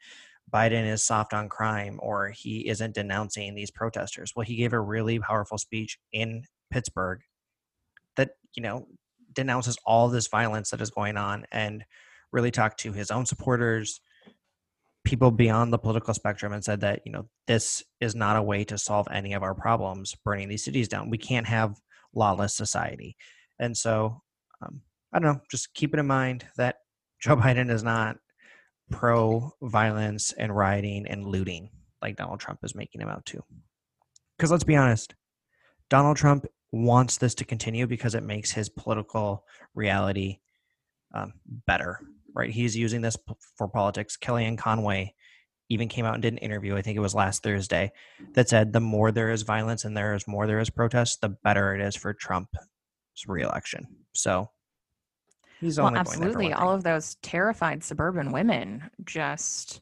Biden 0.52 0.86
is 0.86 1.04
soft 1.04 1.32
on 1.34 1.48
crime 1.48 1.98
or 2.00 2.30
he 2.30 2.68
isn't 2.68 2.94
denouncing 2.94 3.54
these 3.54 3.70
protesters. 3.70 4.32
Well, 4.34 4.44
he 4.44 4.56
gave 4.56 4.72
a 4.72 4.80
really 4.80 5.18
powerful 5.18 5.58
speech 5.58 5.98
in 6.12 6.44
Pittsburgh 6.70 7.20
that, 8.16 8.30
you 8.54 8.62
know, 8.62 8.86
denounces 9.32 9.76
all 9.84 10.08
this 10.08 10.28
violence 10.28 10.70
that 10.70 10.80
is 10.80 10.90
going 10.90 11.16
on 11.16 11.44
and 11.52 11.84
really 12.32 12.50
talked 12.50 12.80
to 12.80 12.92
his 12.92 13.10
own 13.10 13.26
supporters 13.26 14.00
people 15.06 15.30
beyond 15.30 15.72
the 15.72 15.78
political 15.78 16.12
spectrum 16.12 16.52
and 16.52 16.64
said 16.64 16.80
that 16.80 17.00
you 17.06 17.12
know 17.12 17.28
this 17.46 17.82
is 18.00 18.16
not 18.16 18.36
a 18.36 18.42
way 18.42 18.64
to 18.64 18.76
solve 18.76 19.06
any 19.12 19.34
of 19.34 19.42
our 19.44 19.54
problems 19.54 20.16
burning 20.24 20.48
these 20.48 20.64
cities 20.64 20.88
down 20.88 21.08
we 21.08 21.16
can't 21.16 21.46
have 21.46 21.80
lawless 22.12 22.56
society 22.56 23.16
and 23.60 23.76
so 23.76 24.20
um, 24.62 24.80
i 25.12 25.18
don't 25.20 25.32
know 25.32 25.40
just 25.48 25.72
keep 25.74 25.94
it 25.94 26.00
in 26.00 26.06
mind 26.06 26.44
that 26.56 26.76
joe 27.22 27.36
biden 27.36 27.70
is 27.70 27.84
not 27.84 28.16
pro 28.90 29.52
violence 29.62 30.32
and 30.32 30.56
rioting 30.56 31.06
and 31.06 31.26
looting 31.26 31.70
like 32.02 32.16
donald 32.16 32.40
trump 32.40 32.60
is 32.62 32.74
making 32.74 33.00
him 33.00 33.08
out 33.08 33.24
to 33.26 33.42
because 34.36 34.50
let's 34.50 34.64
be 34.64 34.76
honest 34.76 35.14
donald 35.90 36.16
trump 36.16 36.46
wants 36.72 37.16
this 37.18 37.34
to 37.34 37.44
continue 37.44 37.86
because 37.86 38.14
it 38.14 38.22
makes 38.22 38.52
his 38.52 38.68
political 38.68 39.44
reality 39.74 40.38
um, 41.14 41.32
better 41.66 42.00
right? 42.36 42.50
He's 42.50 42.76
using 42.76 43.00
this 43.00 43.16
p- 43.16 43.34
for 43.56 43.66
politics. 43.66 44.16
Kellyanne 44.16 44.58
Conway 44.58 45.14
even 45.68 45.88
came 45.88 46.04
out 46.04 46.14
and 46.14 46.22
did 46.22 46.34
an 46.34 46.38
interview, 46.38 46.76
I 46.76 46.82
think 46.82 46.96
it 46.96 47.00
was 47.00 47.14
last 47.14 47.42
Thursday, 47.42 47.90
that 48.34 48.48
said 48.48 48.72
the 48.72 48.80
more 48.80 49.10
there 49.10 49.30
is 49.30 49.42
violence 49.42 49.84
and 49.84 49.96
there 49.96 50.14
is 50.14 50.28
more 50.28 50.46
there 50.46 50.60
is 50.60 50.70
protest, 50.70 51.22
the 51.22 51.30
better 51.30 51.74
it 51.74 51.80
is 51.80 51.96
for 51.96 52.12
Trump's 52.12 52.58
reelection. 53.26 53.88
So 54.14 54.50
He's 55.60 55.78
well, 55.78 55.86
only 55.88 55.96
going 55.96 56.04
there 56.04 56.14
for 56.14 56.24
absolutely. 56.24 56.52
All 56.52 56.72
of 56.74 56.82
those 56.82 57.16
terrified 57.22 57.82
suburban 57.82 58.32
women 58.32 58.90
just 59.04 59.80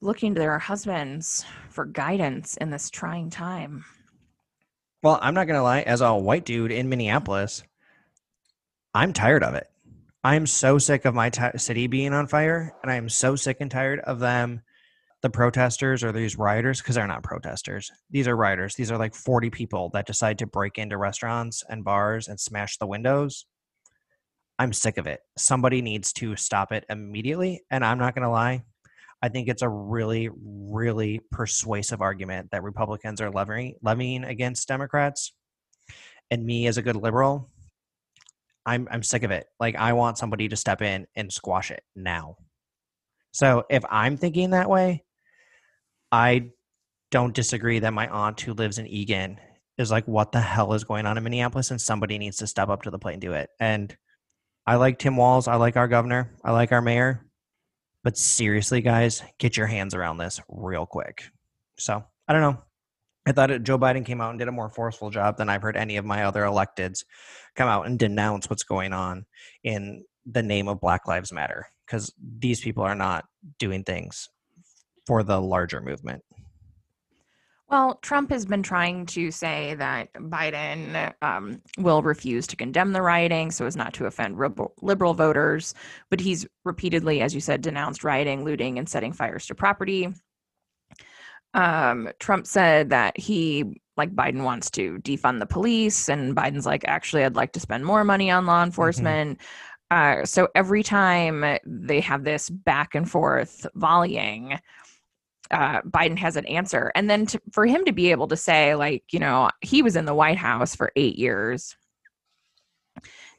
looking 0.00 0.34
to 0.34 0.40
their 0.40 0.58
husbands 0.58 1.44
for 1.68 1.84
guidance 1.84 2.56
in 2.56 2.70
this 2.70 2.90
trying 2.90 3.30
time. 3.30 3.84
Well, 5.02 5.18
I'm 5.20 5.34
not 5.34 5.46
gonna 5.46 5.62
lie. 5.62 5.82
As 5.82 6.00
a 6.00 6.14
white 6.14 6.44
dude 6.44 6.72
in 6.72 6.88
Minneapolis, 6.88 7.62
I'm 8.94 9.12
tired 9.12 9.42
of 9.42 9.54
it. 9.54 9.66
I'm 10.22 10.46
so 10.46 10.78
sick 10.78 11.06
of 11.06 11.14
my 11.14 11.30
ti 11.30 11.56
city 11.56 11.86
being 11.86 12.12
on 12.12 12.26
fire, 12.26 12.74
and 12.82 12.92
I 12.92 12.96
am 12.96 13.08
so 13.08 13.36
sick 13.36 13.56
and 13.60 13.70
tired 13.70 14.00
of 14.00 14.18
them, 14.18 14.60
the 15.22 15.30
protesters 15.30 16.04
or 16.04 16.12
these 16.12 16.36
rioters, 16.36 16.80
because 16.80 16.94
they're 16.96 17.06
not 17.06 17.22
protesters. 17.22 17.90
These 18.10 18.28
are 18.28 18.36
rioters. 18.36 18.74
These 18.74 18.92
are 18.92 18.98
like 18.98 19.14
40 19.14 19.48
people 19.48 19.90
that 19.94 20.06
decide 20.06 20.38
to 20.38 20.46
break 20.46 20.76
into 20.76 20.98
restaurants 20.98 21.64
and 21.68 21.84
bars 21.84 22.28
and 22.28 22.38
smash 22.38 22.76
the 22.76 22.86
windows. 22.86 23.46
I'm 24.60 24.74
sick 24.74 24.98
of 24.98 25.06
it. 25.06 25.20
Somebody 25.38 25.80
needs 25.80 26.12
to 26.12 26.36
stop 26.36 26.70
it 26.70 26.84
immediately. 26.90 27.62
And 27.70 27.82
I'm 27.82 27.96
not 27.96 28.14
gonna 28.14 28.30
lie. 28.30 28.62
I 29.22 29.30
think 29.30 29.48
it's 29.48 29.62
a 29.62 29.68
really, 29.70 30.28
really 30.38 31.22
persuasive 31.30 32.02
argument 32.02 32.50
that 32.50 32.62
Republicans 32.62 33.22
are 33.22 33.30
levying, 33.30 33.76
levying 33.82 34.22
against 34.22 34.68
Democrats. 34.68 35.32
And 36.30 36.44
me, 36.44 36.66
as 36.66 36.76
a 36.76 36.82
good 36.82 36.96
liberal, 36.96 37.50
I'm 38.66 38.86
I'm 38.90 39.02
sick 39.02 39.22
of 39.22 39.30
it. 39.30 39.46
Like 39.58 39.76
I 39.76 39.94
want 39.94 40.18
somebody 40.18 40.46
to 40.50 40.56
step 40.56 40.82
in 40.82 41.06
and 41.16 41.32
squash 41.32 41.70
it 41.70 41.82
now. 41.96 42.36
So 43.32 43.64
if 43.70 43.82
I'm 43.90 44.18
thinking 44.18 44.50
that 44.50 44.68
way, 44.68 45.04
I 46.12 46.50
don't 47.10 47.34
disagree 47.34 47.78
that 47.78 47.94
my 47.94 48.08
aunt 48.08 48.42
who 48.42 48.52
lives 48.52 48.76
in 48.76 48.86
Eagan 48.86 49.38
is 49.78 49.90
like, 49.90 50.06
what 50.06 50.32
the 50.32 50.40
hell 50.42 50.74
is 50.74 50.84
going 50.84 51.06
on 51.06 51.16
in 51.16 51.24
Minneapolis? 51.24 51.70
And 51.70 51.80
somebody 51.80 52.18
needs 52.18 52.36
to 52.38 52.46
step 52.46 52.68
up 52.68 52.82
to 52.82 52.90
the 52.90 52.98
plate 52.98 53.14
and 53.14 53.22
do 53.22 53.32
it. 53.32 53.48
And 53.58 53.96
I 54.70 54.76
like 54.76 55.00
Tim 55.00 55.16
Walz. 55.16 55.48
I 55.48 55.56
like 55.56 55.76
our 55.76 55.88
governor. 55.88 56.30
I 56.44 56.52
like 56.52 56.70
our 56.70 56.80
mayor. 56.80 57.26
But 58.04 58.16
seriously, 58.16 58.80
guys, 58.80 59.20
get 59.40 59.56
your 59.56 59.66
hands 59.66 59.96
around 59.96 60.18
this 60.18 60.40
real 60.48 60.86
quick. 60.86 61.24
So 61.76 62.04
I 62.28 62.32
don't 62.32 62.40
know. 62.40 62.62
I 63.26 63.32
thought 63.32 63.50
it, 63.50 63.64
Joe 63.64 63.80
Biden 63.80 64.06
came 64.06 64.20
out 64.20 64.30
and 64.30 64.38
did 64.38 64.46
a 64.46 64.52
more 64.52 64.70
forceful 64.70 65.10
job 65.10 65.38
than 65.38 65.48
I've 65.48 65.62
heard 65.62 65.76
any 65.76 65.96
of 65.96 66.04
my 66.04 66.22
other 66.22 66.42
electeds 66.42 67.02
come 67.56 67.66
out 67.66 67.86
and 67.86 67.98
denounce 67.98 68.48
what's 68.48 68.62
going 68.62 68.92
on 68.92 69.26
in 69.64 70.04
the 70.24 70.44
name 70.44 70.68
of 70.68 70.80
Black 70.80 71.08
Lives 71.08 71.32
Matter 71.32 71.66
because 71.84 72.14
these 72.38 72.60
people 72.60 72.84
are 72.84 72.94
not 72.94 73.24
doing 73.58 73.82
things 73.82 74.28
for 75.04 75.24
the 75.24 75.40
larger 75.40 75.80
movement. 75.80 76.22
Well, 77.70 78.00
Trump 78.02 78.30
has 78.30 78.44
been 78.44 78.64
trying 78.64 79.06
to 79.06 79.30
say 79.30 79.74
that 79.74 80.12
Biden 80.14 81.14
um, 81.22 81.62
will 81.78 82.02
refuse 82.02 82.48
to 82.48 82.56
condemn 82.56 82.92
the 82.92 83.00
rioting 83.00 83.52
so 83.52 83.64
as 83.64 83.76
not 83.76 83.94
to 83.94 84.06
offend 84.06 84.38
liberal, 84.38 85.14
voters. 85.14 85.72
But 86.10 86.18
he's 86.18 86.44
repeatedly, 86.64 87.20
as 87.20 87.32
you 87.32 87.40
said, 87.40 87.62
denounced 87.62 88.02
rioting, 88.02 88.44
looting, 88.44 88.76
and 88.76 88.88
setting 88.88 89.12
fires 89.12 89.46
to 89.46 89.54
property. 89.54 90.12
Um, 91.54 92.08
Trump 92.18 92.48
said 92.48 92.90
that 92.90 93.16
he, 93.16 93.80
like 93.96 94.16
Biden, 94.16 94.42
wants 94.42 94.68
to 94.72 94.98
defund 94.98 95.38
the 95.38 95.46
police, 95.46 96.08
and 96.08 96.34
Biden's 96.34 96.66
like, 96.66 96.84
actually, 96.88 97.24
I'd 97.24 97.36
like 97.36 97.52
to 97.52 97.60
spend 97.60 97.86
more 97.86 98.02
money 98.02 98.32
on 98.32 98.46
law 98.46 98.64
enforcement. 98.64 99.40
Uh, 99.92 100.24
so 100.24 100.48
every 100.56 100.82
time 100.82 101.58
they 101.64 102.00
have 102.00 102.24
this 102.24 102.50
back 102.50 102.96
and 102.96 103.08
forth 103.08 103.64
volleying, 103.76 104.58
uh, 105.50 105.82
Biden 105.82 106.18
has 106.18 106.36
an 106.36 106.46
answer. 106.46 106.92
And 106.94 107.08
then 107.10 107.26
to, 107.26 107.40
for 107.52 107.66
him 107.66 107.84
to 107.84 107.92
be 107.92 108.10
able 108.10 108.28
to 108.28 108.36
say, 108.36 108.74
like, 108.74 109.04
you 109.12 109.18
know, 109.18 109.50
he 109.60 109.82
was 109.82 109.96
in 109.96 110.04
the 110.04 110.14
White 110.14 110.38
House 110.38 110.74
for 110.74 110.92
eight 110.96 111.16
years, 111.16 111.76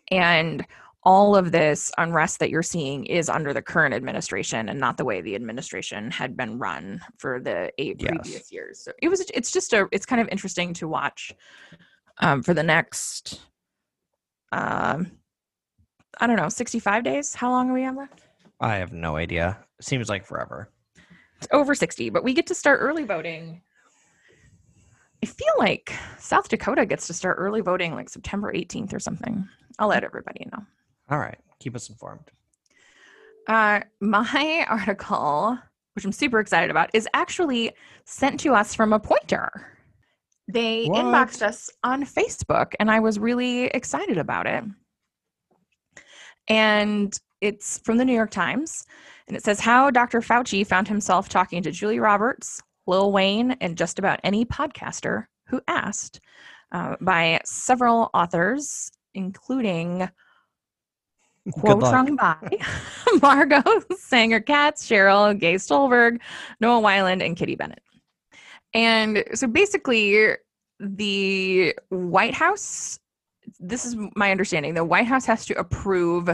and 0.09 0.65
all 1.03 1.35
of 1.35 1.51
this 1.51 1.91
unrest 1.97 2.39
that 2.39 2.51
you're 2.51 2.61
seeing 2.61 3.05
is 3.05 3.27
under 3.27 3.53
the 3.53 3.61
current 3.61 3.93
administration 3.93 4.69
and 4.69 4.79
not 4.79 4.97
the 4.97 5.05
way 5.05 5.19
the 5.21 5.33
administration 5.33 6.11
had 6.11 6.37
been 6.37 6.59
run 6.59 7.01
for 7.17 7.39
the 7.39 7.71
eight 7.79 7.97
Yes. 7.99 8.09
previous 8.09 8.51
years. 8.51 8.83
So 8.83 8.91
it 9.01 9.09
was 9.09 9.21
it's 9.33 9.51
just 9.51 9.73
a 9.73 9.87
it's 9.91 10.05
kind 10.05 10.21
of 10.21 10.27
interesting 10.29 10.73
to 10.75 10.87
watch 10.87 11.31
um, 12.19 12.43
for 12.43 12.53
the 12.53 12.61
next 12.61 13.41
um 14.51 15.11
I 16.19 16.27
don't 16.27 16.35
know, 16.35 16.49
65 16.49 17.03
days. 17.03 17.33
How 17.33 17.49
long 17.49 17.67
do 17.67 17.73
we 17.73 17.81
have 17.83 17.95
left? 17.95 18.21
I 18.59 18.75
have 18.75 18.93
no 18.93 19.15
idea. 19.15 19.57
Seems 19.79 20.07
like 20.07 20.23
forever. 20.25 20.69
It's 21.41 21.47
over 21.51 21.73
60, 21.73 22.11
but 22.11 22.23
we 22.23 22.33
get 22.33 22.45
to 22.47 22.55
start 22.55 22.79
early 22.81 23.03
voting. 23.03 23.61
I 25.23 25.25
feel 25.25 25.53
like 25.57 25.91
South 26.19 26.47
Dakota 26.49 26.85
gets 26.85 27.07
to 27.07 27.13
start 27.13 27.37
early 27.39 27.61
voting 27.61 27.95
like 27.95 28.09
September 28.09 28.53
18th 28.53 28.93
or 28.93 28.99
something. 28.99 29.47
I'll 29.79 29.87
let 29.87 30.03
everybody 30.03 30.47
know. 30.51 30.63
All 31.09 31.17
right. 31.17 31.37
Keep 31.59 31.75
us 31.75 31.89
informed. 31.89 32.29
Uh, 33.47 33.81
my 34.01 34.65
article, 34.69 35.57
which 35.95 36.05
I'm 36.05 36.11
super 36.11 36.39
excited 36.39 36.69
about, 36.69 36.91
is 36.93 37.07
actually 37.15 37.71
sent 38.05 38.39
to 38.41 38.53
us 38.53 38.75
from 38.75 38.93
a 38.93 38.99
pointer. 38.99 39.79
They 40.47 40.85
What? 40.85 41.03
inboxed 41.05 41.41
us 41.41 41.71
on 41.83 42.03
Facebook, 42.03 42.73
and 42.79 42.91
I 42.91 42.99
was 42.99 43.17
really 43.17 43.65
excited 43.65 44.17
about 44.19 44.45
it. 44.45 44.63
And 46.47 47.17
it's 47.41 47.79
from 47.79 47.97
the 47.97 48.05
New 48.05 48.13
York 48.13 48.31
Times, 48.31 48.85
and 49.31 49.37
it 49.37 49.45
says 49.45 49.61
how 49.61 49.89
Dr. 49.89 50.19
Fauci 50.19 50.67
found 50.67 50.89
himself 50.89 51.29
talking 51.29 51.63
to 51.63 51.71
Julia 51.71 52.01
Roberts, 52.01 52.61
Lil 52.85 53.13
Wayne, 53.13 53.51
and 53.61 53.77
just 53.77 53.97
about 53.97 54.19
any 54.25 54.43
podcaster 54.43 55.27
who 55.47 55.61
asked, 55.69 56.19
uh, 56.73 56.97
by 56.99 57.39
several 57.45 58.09
authors, 58.13 58.91
including 59.13 60.09
quote 61.53 61.79
by 61.79 62.35
Margot 63.21 63.63
Sanger 63.97 64.41
Katz, 64.41 64.85
Cheryl 64.85 65.39
Gay 65.39 65.57
Stolberg, 65.57 66.19
Noah 66.59 66.81
Weiland, 66.81 67.25
and 67.25 67.37
Kitty 67.37 67.55
Bennett. 67.55 67.81
And 68.73 69.23
so 69.33 69.47
basically, 69.47 70.35
the 70.77 71.73
White 71.87 72.33
House, 72.33 72.99
this 73.61 73.85
is 73.85 73.95
my 74.17 74.29
understanding, 74.29 74.73
the 74.73 74.83
White 74.83 75.07
House 75.07 75.25
has 75.25 75.45
to 75.45 75.57
approve 75.57 76.29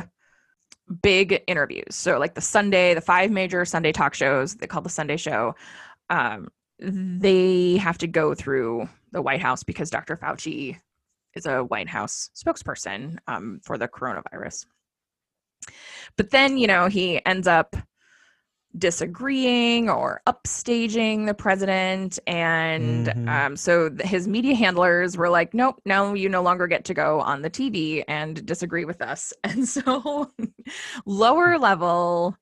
big 1.02 1.44
interviews. 1.48 1.96
So, 1.96 2.18
like 2.18 2.36
the 2.36 2.42
Sunday, 2.42 2.94
the 2.94 3.02
five 3.02 3.32
major 3.32 3.66
Sunday 3.66 3.92
talk 3.92 4.14
shows, 4.14 4.56
they 4.56 4.68
call 4.68 4.82
the 4.82 4.90
Sunday 4.90 5.18
show, 5.18 5.56
um, 6.10 6.50
they 6.80 7.78
have 7.78 7.98
to 8.00 8.08
go 8.08 8.34
through 8.34 8.88
the 9.12 9.22
White 9.22 9.42
House 9.42 9.64
because 9.64 9.90
Dr. 9.90 10.16
Fauci 10.16 10.78
is 11.34 11.46
a 11.46 11.64
White 11.64 11.90
House 11.90 12.30
spokesperson 12.36 13.18
um, 13.28 13.60
for 13.64 13.78
the 13.78 13.88
coronavirus. 13.88 14.66
But 16.16 16.30
then, 16.32 16.58
you 16.58 16.68
know, 16.68 16.88
he 16.88 17.24
ends 17.26 17.48
up 17.48 17.76
disagreeing 18.78 19.90
or 19.90 20.22
upstaging 20.28 21.26
the 21.26 21.34
president. 21.34 22.20
And 22.28 23.08
Mhm. 23.08 23.28
um, 23.28 23.58
so 23.58 23.90
his 24.02 24.28
media 24.28 24.56
handlers 24.56 25.18
were 25.18 25.30
like, 25.30 25.54
nope, 25.54 25.82
now 25.86 26.14
you 26.14 26.30
no 26.30 26.42
longer 26.42 26.68
get 26.68 26.86
to 26.86 26.94
go 26.94 27.22
on 27.22 27.42
the 27.42 27.50
TV 27.50 28.04
and 28.08 28.46
disagree 28.46 28.86
with 28.86 29.02
us. 29.02 29.34
And 29.44 29.68
so 29.68 30.32
lower 31.06 31.58
level 31.58 32.38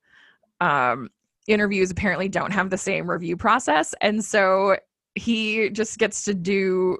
um, 0.62 1.10
interviews 1.48 1.92
apparently 1.92 2.28
don't 2.28 2.52
have 2.52 2.70
the 2.70 2.78
same 2.78 3.10
review 3.10 3.38
process. 3.38 3.94
And 4.02 4.24
so 4.26 4.78
he 5.16 5.70
just 5.70 5.98
gets 5.98 6.24
to 6.26 6.34
do 6.34 6.98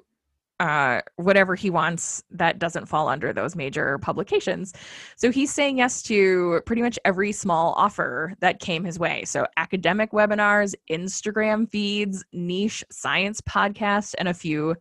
uh, 0.60 1.02
whatever 1.16 1.54
he 1.54 1.70
wants 1.70 2.22
that 2.30 2.58
doesn't 2.58 2.86
fall 2.86 3.08
under 3.08 3.32
those 3.32 3.54
major 3.54 3.98
publications. 3.98 4.72
So 5.16 5.30
he's 5.30 5.52
saying 5.52 5.78
yes 5.78 6.02
to 6.04 6.62
pretty 6.64 6.82
much 6.82 6.98
every 7.04 7.32
small 7.32 7.74
offer 7.74 8.34
that 8.40 8.60
came 8.60 8.84
his 8.84 8.98
way. 8.98 9.24
So 9.24 9.46
academic 9.56 10.12
webinars, 10.12 10.74
Instagram 10.90 11.70
feeds, 11.70 12.24
niche 12.32 12.84
science 12.90 13.40
podcasts, 13.42 14.14
and 14.18 14.28
a 14.28 14.34
few 14.34 14.74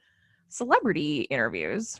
celebrity 0.48 1.22
interviews, 1.24 2.00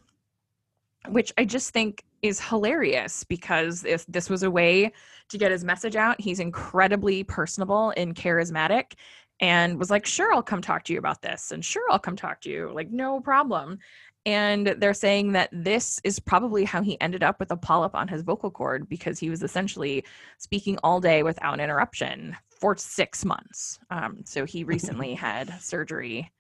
which 1.10 1.34
I 1.38 1.46
just 1.46 1.72
think 1.72 2.04
is 2.22 2.40
hilarious 2.40 3.24
because 3.24 3.86
if 3.86 4.06
this 4.08 4.30
was 4.30 4.44
a 4.44 4.50
way 4.50 4.92
to 5.30 5.38
get 5.38 5.52
his 5.52 5.64
message 5.64 5.96
out, 5.96 6.20
he's 6.20 6.40
incredibly 6.40 7.24
personable 7.24 7.94
and 7.98 8.16
charismatic 8.16 8.94
and 9.40 9.78
was 9.78 9.90
like, 9.90 10.06
sure, 10.06 10.34
I'll 10.34 10.44
come 10.44 10.62
talk 10.62 10.84
to 10.86 10.94
you 10.94 11.00
about 11.00 11.22
this. 11.22 11.52
And 11.52 11.64
sure, 11.64 11.84
I'll 11.92 12.00
come 12.00 12.16
talk 12.16 12.42
to 12.42 12.50
you. 12.50 12.72
Like, 12.74 12.92
no 12.92 13.20
problem. 13.20 13.80
And 14.26 14.68
they're 14.80 14.94
saying 14.94 15.34
that 15.34 15.50
this 15.52 16.00
is 16.04 16.20
probably 16.20 16.64
how 16.64 16.82
he 16.82 17.00
ended 17.00 17.22
up 17.22 17.40
with 17.40 17.52
a 17.52 17.58
polyp 17.58 17.94
on 17.94 18.08
his 18.08 18.24
vocal 18.24 18.50
cord 18.50 18.90
because 18.90 19.20
he 19.20 19.30
was 19.30 19.44
essentially 19.44 20.04
speaking 20.38 20.80
all 20.84 21.00
day 21.00 21.22
without 21.22 21.60
interruption 21.60 22.36
for 22.50 22.76
six 22.76 23.24
months. 23.24 23.80
Um, 23.92 24.22
so 24.26 24.46
he 24.46 24.64
recently 24.64 25.14
had 25.16 25.62
surgery 25.62 26.32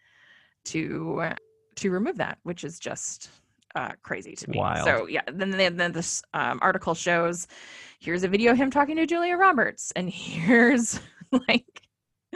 to 0.65 1.29
to 1.75 1.91
remove 1.91 2.17
that, 2.17 2.39
which 2.43 2.63
is 2.63 2.79
just 2.79 3.29
uh, 3.75 3.91
crazy 4.01 4.33
to 4.33 4.49
me. 4.49 4.57
Wild. 4.57 4.85
So 4.85 5.07
yeah, 5.07 5.21
then 5.31 5.51
then, 5.51 5.77
then 5.77 5.91
this 5.91 6.23
um, 6.33 6.57
article 6.61 6.95
shows 6.95 7.47
here's 7.99 8.23
a 8.23 8.27
video 8.27 8.51
of 8.51 8.57
him 8.57 8.71
talking 8.71 8.95
to 8.95 9.05
Julia 9.05 9.35
Roberts, 9.35 9.91
and 9.95 10.09
here's 10.13 10.99
like 11.47 11.81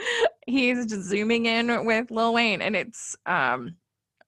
he's 0.46 0.86
just 0.86 1.08
zooming 1.08 1.46
in 1.46 1.84
with 1.84 2.10
Lil 2.10 2.34
Wayne, 2.34 2.62
and 2.62 2.76
it's 2.76 3.16
um 3.26 3.76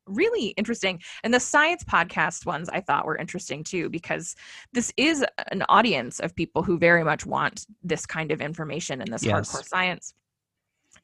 really 0.07 0.49
interesting. 0.49 1.01
And 1.23 1.33
the 1.33 1.41
science 1.41 1.85
podcast 1.85 2.47
ones 2.47 2.69
I 2.69 2.81
thought 2.81 3.07
were 3.07 3.17
interesting 3.17 3.65
too, 3.65 3.89
because 3.89 4.35
this 4.73 4.93
is 4.97 5.25
an 5.51 5.65
audience 5.69 6.21
of 6.21 6.35
people 6.35 6.63
who 6.63 6.79
very 6.79 7.05
much 7.05 7.25
want 7.25 7.67
this 7.83 8.07
kind 8.07 8.33
of 8.33 8.41
information 8.41 9.01
and 9.01 9.13
this 9.13 9.25
Yes. 9.25 9.53
hardcore 9.53 9.67
science. 9.67 10.15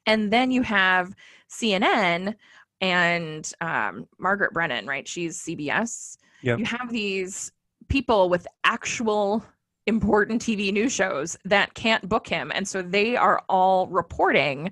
And 0.05 0.31
then 0.31 0.51
you 0.51 0.61
have 0.63 1.13
CNN 1.49 2.35
and 2.81 3.51
um, 3.61 4.07
Margaret 4.17 4.53
Brennan, 4.53 4.85
right? 4.85 5.07
She's 5.07 5.41
CBS. 5.41 6.17
Yep. 6.41 6.59
You 6.59 6.65
have 6.65 6.91
these 6.91 7.51
people 7.89 8.29
with 8.29 8.47
actual 8.63 9.43
important 9.89 10.41
TV 10.41 10.71
news 10.71 10.93
shows 10.93 11.35
that 11.43 11.73
can't 11.73 12.07
book 12.07 12.27
him. 12.27 12.51
And 12.55 12.65
so 12.65 12.81
they 12.81 13.17
are 13.17 13.43
all 13.49 13.87
reporting 13.87 14.71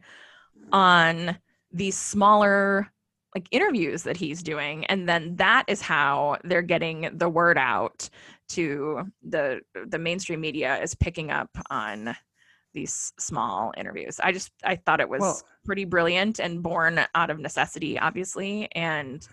on 0.71 1.37
these 1.71 1.97
smaller 1.97 2.87
like 3.35 3.47
interviews 3.51 4.03
that 4.03 4.17
he's 4.17 4.41
doing 4.41 4.85
and 4.85 5.07
then 5.07 5.35
that 5.35 5.65
is 5.67 5.81
how 5.81 6.37
they're 6.45 6.61
getting 6.61 7.09
the 7.17 7.29
word 7.29 7.57
out 7.57 8.09
to 8.49 9.03
the 9.21 9.59
the 9.85 9.99
mainstream 9.99 10.39
media 10.41 10.81
is 10.81 10.95
picking 10.95 11.29
up 11.29 11.49
on 11.69 12.15
these 12.73 13.11
small 13.19 13.73
interviews. 13.77 14.19
I 14.23 14.31
just 14.31 14.51
I 14.63 14.77
thought 14.77 15.01
it 15.01 15.09
was 15.09 15.21
Well- 15.21 15.41
pretty 15.65 15.85
brilliant 15.85 16.39
and 16.39 16.63
born 16.63 16.99
out 17.13 17.29
of 17.29 17.39
necessity 17.39 17.99
obviously 17.99 18.69
and 18.73 19.27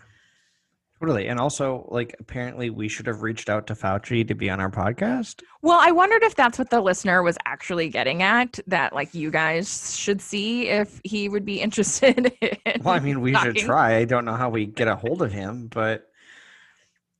Totally. 1.00 1.26
And 1.26 1.40
also, 1.40 1.87
like, 1.90 2.14
apparently 2.20 2.70
we 2.70 2.88
should 2.88 3.07
have 3.07 3.22
reached 3.22 3.50
out 3.50 3.66
to 3.66 3.74
Fauci 3.74 4.26
to 4.26 4.35
be 4.35 4.48
on 4.48 4.61
our 4.61 4.70
podcast. 4.70 5.42
Well, 5.61 5.78
I 5.80 5.90
wondered 5.90 6.22
if 6.22 6.35
that's 6.35 6.59
what 6.59 6.70
the 6.70 6.80
listener 6.80 7.22
was 7.22 7.37
actually 7.46 7.88
getting 7.88 8.22
at. 8.22 8.59
That 8.68 8.94
like 8.94 9.12
you 9.12 9.30
guys 9.30 9.98
should 9.98 10.20
see 10.20 10.68
if 10.68 11.00
he 11.04 11.28
would 11.28 11.44
be 11.44 11.61
interested. 11.62 12.33
In 12.40 12.83
Well, 12.83 12.94
I 12.94 13.00
mean, 13.00 13.20
we 13.20 13.35
should 13.35 13.57
try. 13.57 13.96
I 13.96 14.04
don't 14.04 14.24
know 14.24 14.37
how 14.37 14.48
we 14.48 14.66
get 14.66 14.88
a 14.88 14.96
hold 14.96 15.20
of 15.20 15.33
him, 15.33 15.66
but 15.66 16.09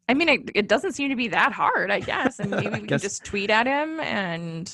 I 0.09 0.15
mean, 0.15 0.29
it, 0.29 0.51
it 0.55 0.69
doesn't 0.69 0.93
seem 0.93 1.11
to 1.11 1.17
be 1.17 1.29
that 1.29 1.53
hard. 1.53 1.91
I 1.91 2.01
guess, 2.01 2.39
and 2.39 2.51
maybe 2.53 2.69
we 2.69 2.87
can 2.87 2.99
just 2.99 3.25
tweet 3.25 3.51
at 3.51 3.67
him. 3.67 3.99
And 4.01 4.73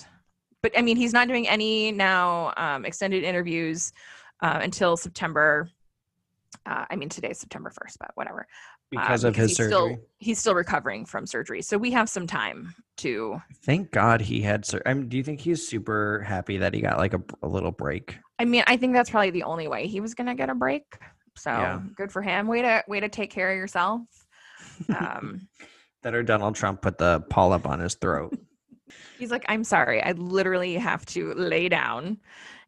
but 0.62 0.72
I 0.76 0.82
mean, 0.82 0.96
he's 0.96 1.12
not 1.12 1.26
doing 1.26 1.48
any 1.48 1.90
now 1.90 2.52
um, 2.56 2.84
extended 2.84 3.24
interviews 3.24 3.92
uh, 4.42 4.60
until 4.62 4.96
September. 4.96 5.70
Uh, 6.66 6.84
I 6.90 6.96
mean, 6.96 7.08
today's 7.08 7.38
September 7.38 7.70
first, 7.70 7.98
but 7.98 8.10
whatever. 8.14 8.46
Because 8.90 9.24
of 9.24 9.34
his 9.36 9.50
he's 9.50 9.56
surgery. 9.56 9.72
Still, 9.72 9.96
he's 10.18 10.38
still 10.38 10.54
recovering 10.54 11.04
from 11.06 11.26
surgery, 11.26 11.62
so 11.62 11.78
we 11.78 11.90
have 11.92 12.08
some 12.08 12.26
time 12.26 12.74
to 12.98 13.40
Thank 13.64 13.90
God 13.92 14.20
he 14.20 14.40
had. 14.42 14.64
Sur- 14.66 14.82
I 14.84 14.94
mean, 14.94 15.08
do 15.08 15.16
you 15.16 15.22
think 15.22 15.40
he's 15.40 15.66
super 15.66 16.20
happy 16.26 16.58
that 16.58 16.74
he 16.74 16.80
got 16.80 16.98
like 16.98 17.14
a, 17.14 17.22
a 17.42 17.48
little 17.48 17.70
break? 17.72 18.18
I 18.38 18.44
mean, 18.44 18.64
I 18.66 18.76
think 18.76 18.92
that's 18.92 19.10
probably 19.10 19.30
the 19.30 19.44
only 19.44 19.68
way 19.68 19.86
he 19.86 20.00
was 20.00 20.14
gonna 20.14 20.34
get 20.34 20.50
a 20.50 20.54
break. 20.54 20.84
So 21.36 21.50
Yeah. 21.50 21.80
good 21.96 22.10
for 22.12 22.20
him. 22.22 22.46
Way 22.48 22.62
to 22.62 22.84
way 22.88 23.00
to 23.00 23.08
take 23.08 23.30
care 23.30 23.50
of 23.50 23.56
yourself. 23.56 24.02
Um, 24.88 25.48
That 26.02 26.14
or 26.14 26.22
Donald 26.22 26.54
Trump 26.54 26.80
put 26.80 26.96
the 26.98 27.20
polyp 27.28 27.66
on 27.66 27.80
his 27.80 27.94
throat. 27.94 28.34
He's 29.18 29.30
like, 29.30 29.44
I'm 29.48 29.64
sorry, 29.64 30.02
I 30.02 30.12
literally 30.12 30.74
have 30.74 31.04
to 31.06 31.32
lay 31.34 31.68
down 31.68 32.18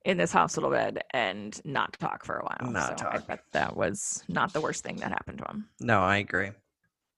in 0.05 0.17
this 0.17 0.33
hospital 0.33 0.71
bed 0.71 1.03
and 1.13 1.61
not 1.65 1.97
talk 2.01 2.25
for 2.25 2.39
a 2.39 2.45
while. 2.45 2.73
Not 2.73 2.99
so 2.99 3.07
I 3.09 3.13
talk. 3.13 3.27
bet 3.27 3.45
that 3.53 3.77
was 3.77 4.25
not 4.29 4.53
the 4.53 4.61
worst 4.61 4.83
thing 4.83 4.97
that 4.97 5.11
happened 5.11 5.39
to 5.39 5.45
him. 5.45 5.69
no, 5.81 6.01
I 6.01 6.17
agree. 6.19 6.51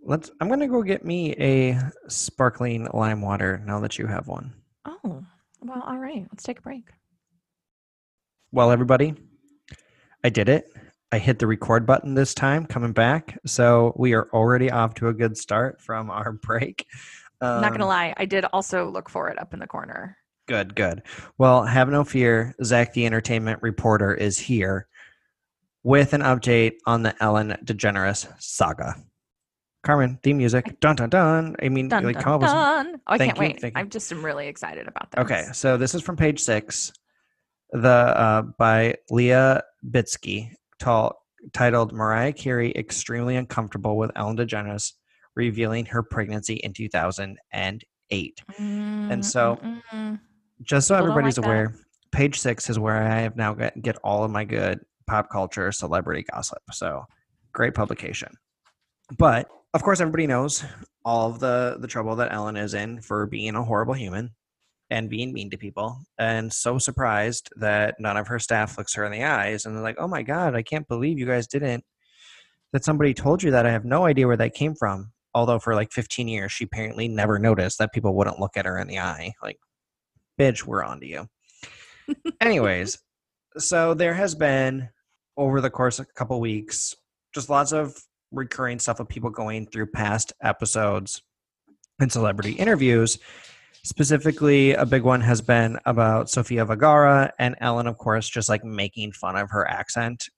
Let's. 0.06 0.30
I'm 0.40 0.48
gonna 0.50 0.68
go 0.68 0.82
get 0.82 1.02
me 1.04 1.32
a 1.38 1.80
sparkling 2.08 2.86
lime 2.92 3.22
water 3.22 3.62
now 3.64 3.80
that 3.80 3.98
you 3.98 4.06
have 4.06 4.28
one. 4.28 4.52
Oh, 4.84 5.24
well, 5.62 5.82
all 5.86 5.96
right. 5.98 6.26
Let's 6.30 6.42
take 6.44 6.58
a 6.58 6.62
break. 6.62 6.84
Well, 8.52 8.70
everybody, 8.70 9.14
I 10.22 10.28
did 10.28 10.48
it. 10.50 10.66
I 11.10 11.18
hit 11.18 11.38
the 11.38 11.46
record 11.46 11.86
button 11.86 12.14
this 12.14 12.34
time, 12.34 12.66
coming 12.66 12.92
back. 12.92 13.38
So 13.46 13.94
we 13.96 14.14
are 14.14 14.28
already 14.32 14.70
off 14.70 14.94
to 14.94 15.08
a 15.08 15.14
good 15.14 15.36
start 15.38 15.80
from 15.80 16.10
our 16.10 16.32
break. 16.42 16.86
I'm 17.40 17.60
not 17.60 17.72
gonna 17.72 17.84
Um, 17.84 17.88
lie, 17.90 18.14
I 18.16 18.24
did 18.24 18.44
also 18.52 18.88
look 18.90 19.08
for 19.10 19.28
it 19.28 19.38
up 19.38 19.52
in 19.54 19.60
the 19.60 19.66
corner. 19.66 20.16
Good, 20.46 20.74
good. 20.74 21.02
Well, 21.38 21.64
have 21.64 21.88
no 21.88 22.04
fear. 22.04 22.54
Zach, 22.62 22.92
the 22.92 23.06
entertainment 23.06 23.62
reporter, 23.62 24.12
is 24.14 24.38
here 24.38 24.88
with 25.82 26.12
an 26.12 26.20
update 26.22 26.74
on 26.86 27.02
the 27.02 27.14
Ellen 27.22 27.56
DeGeneres 27.64 28.26
saga. 28.38 28.94
Carmen, 29.82 30.18
theme 30.22 30.38
music. 30.38 30.80
Dun 30.80 30.96
dun 30.96 31.10
dun. 31.10 31.56
I 31.62 31.68
mean, 31.68 31.88
Dun, 31.88 32.04
like, 32.04 32.14
dun, 32.14 32.22
come 32.22 32.32
up 32.34 32.40
with 32.40 32.50
some- 32.50 32.94
Oh, 32.94 33.00
I 33.06 33.18
can't 33.18 33.36
you, 33.36 33.40
wait. 33.40 33.72
I'm 33.74 33.90
just 33.90 34.10
I'm 34.12 34.24
really 34.24 34.48
excited 34.48 34.88
about 34.88 35.10
this. 35.10 35.20
Okay, 35.24 35.44
so 35.52 35.76
this 35.76 35.94
is 35.94 36.00
from 36.02 36.16
page 36.16 36.40
six, 36.40 36.90
the 37.70 37.88
uh, 37.88 38.42
by 38.58 38.96
Leah 39.10 39.62
Bitsky, 39.86 40.50
tall, 40.78 41.22
titled 41.52 41.92
"Mariah 41.92 42.32
Carey 42.32 42.72
extremely 42.74 43.36
uncomfortable 43.36 43.98
with 43.98 44.10
Ellen 44.16 44.38
DeGeneres 44.38 44.92
revealing 45.36 45.86
her 45.86 46.02
pregnancy 46.02 46.54
in 46.54 46.72
2008." 46.72 48.42
And 48.58 49.10
mm, 49.10 49.24
so- 49.24 49.58
Just 50.62 50.86
so 50.88 50.94
People 50.96 51.10
everybody's 51.10 51.38
like 51.38 51.44
that. 51.44 51.50
aware, 51.50 51.74
page 52.12 52.38
six 52.38 52.70
is 52.70 52.78
where 52.78 53.02
I 53.02 53.20
have 53.20 53.36
now 53.36 53.54
get, 53.54 53.80
get 53.82 53.96
all 54.04 54.24
of 54.24 54.30
my 54.30 54.44
good 54.44 54.80
pop 55.06 55.28
culture 55.30 55.72
celebrity 55.72 56.24
gossip. 56.32 56.58
So 56.72 57.04
great 57.52 57.74
publication. 57.74 58.32
But 59.18 59.48
of 59.74 59.82
course, 59.82 60.00
everybody 60.00 60.26
knows 60.26 60.64
all 61.04 61.30
of 61.30 61.40
the 61.40 61.76
the 61.80 61.88
trouble 61.88 62.16
that 62.16 62.32
Ellen 62.32 62.56
is 62.56 62.74
in 62.74 63.00
for 63.02 63.26
being 63.26 63.56
a 63.56 63.64
horrible 63.64 63.94
human 63.94 64.30
and 64.90 65.10
being 65.10 65.32
mean 65.32 65.50
to 65.50 65.58
people, 65.58 65.98
and 66.18 66.52
so 66.52 66.78
surprised 66.78 67.50
that 67.56 67.96
none 67.98 68.16
of 68.16 68.28
her 68.28 68.38
staff 68.38 68.78
looks 68.78 68.94
her 68.94 69.04
in 69.04 69.10
the 69.12 69.24
eyes 69.24 69.66
and 69.66 69.74
they're 69.74 69.82
like, 69.82 69.96
"Oh 69.98 70.06
my 70.08 70.22
god, 70.22 70.54
I 70.54 70.62
can't 70.62 70.86
believe 70.88 71.18
you 71.18 71.26
guys 71.26 71.46
didn't." 71.48 71.84
That 72.72 72.84
somebody 72.84 73.12
told 73.14 73.42
you 73.42 73.50
that. 73.50 73.66
I 73.66 73.72
have 73.72 73.84
no 73.84 74.04
idea 74.06 74.26
where 74.26 74.36
that 74.36 74.54
came 74.54 74.74
from. 74.74 75.12
Although 75.34 75.58
for 75.58 75.74
like 75.74 75.92
15 75.92 76.28
years, 76.28 76.52
she 76.52 76.64
apparently 76.64 77.08
never 77.08 77.38
noticed 77.38 77.78
that 77.78 77.92
people 77.92 78.14
wouldn't 78.14 78.40
look 78.40 78.56
at 78.56 78.66
her 78.66 78.78
in 78.78 78.86
the 78.86 79.00
eye. 79.00 79.32
Like, 79.42 79.58
bitch, 80.38 80.64
we're 80.64 80.84
on 80.84 81.00
to 81.00 81.06
you. 81.06 81.28
Anyways, 82.40 82.98
so 83.56 83.94
there 83.94 84.14
has 84.14 84.34
been 84.34 84.88
over 85.36 85.60
the 85.60 85.70
course 85.70 85.98
of 85.98 86.06
a 86.08 86.12
couple 86.12 86.40
weeks 86.40 86.94
just 87.34 87.50
lots 87.50 87.72
of 87.72 87.96
recurring 88.30 88.78
stuff 88.78 89.00
of 89.00 89.08
people 89.08 89.28
going 89.28 89.66
through 89.66 89.86
past 89.86 90.32
episodes 90.42 91.20
and 92.00 92.10
celebrity 92.10 92.52
interviews. 92.52 93.18
Specifically, 93.82 94.72
a 94.72 94.86
big 94.86 95.02
one 95.02 95.20
has 95.20 95.42
been 95.42 95.78
about 95.84 96.30
Sofia 96.30 96.64
Vergara 96.64 97.32
and 97.38 97.54
Ellen, 97.60 97.86
of 97.86 97.98
course, 97.98 98.28
just 98.28 98.48
like 98.48 98.64
making 98.64 99.12
fun 99.12 99.36
of 99.36 99.50
her 99.50 99.68
accent, 99.68 100.28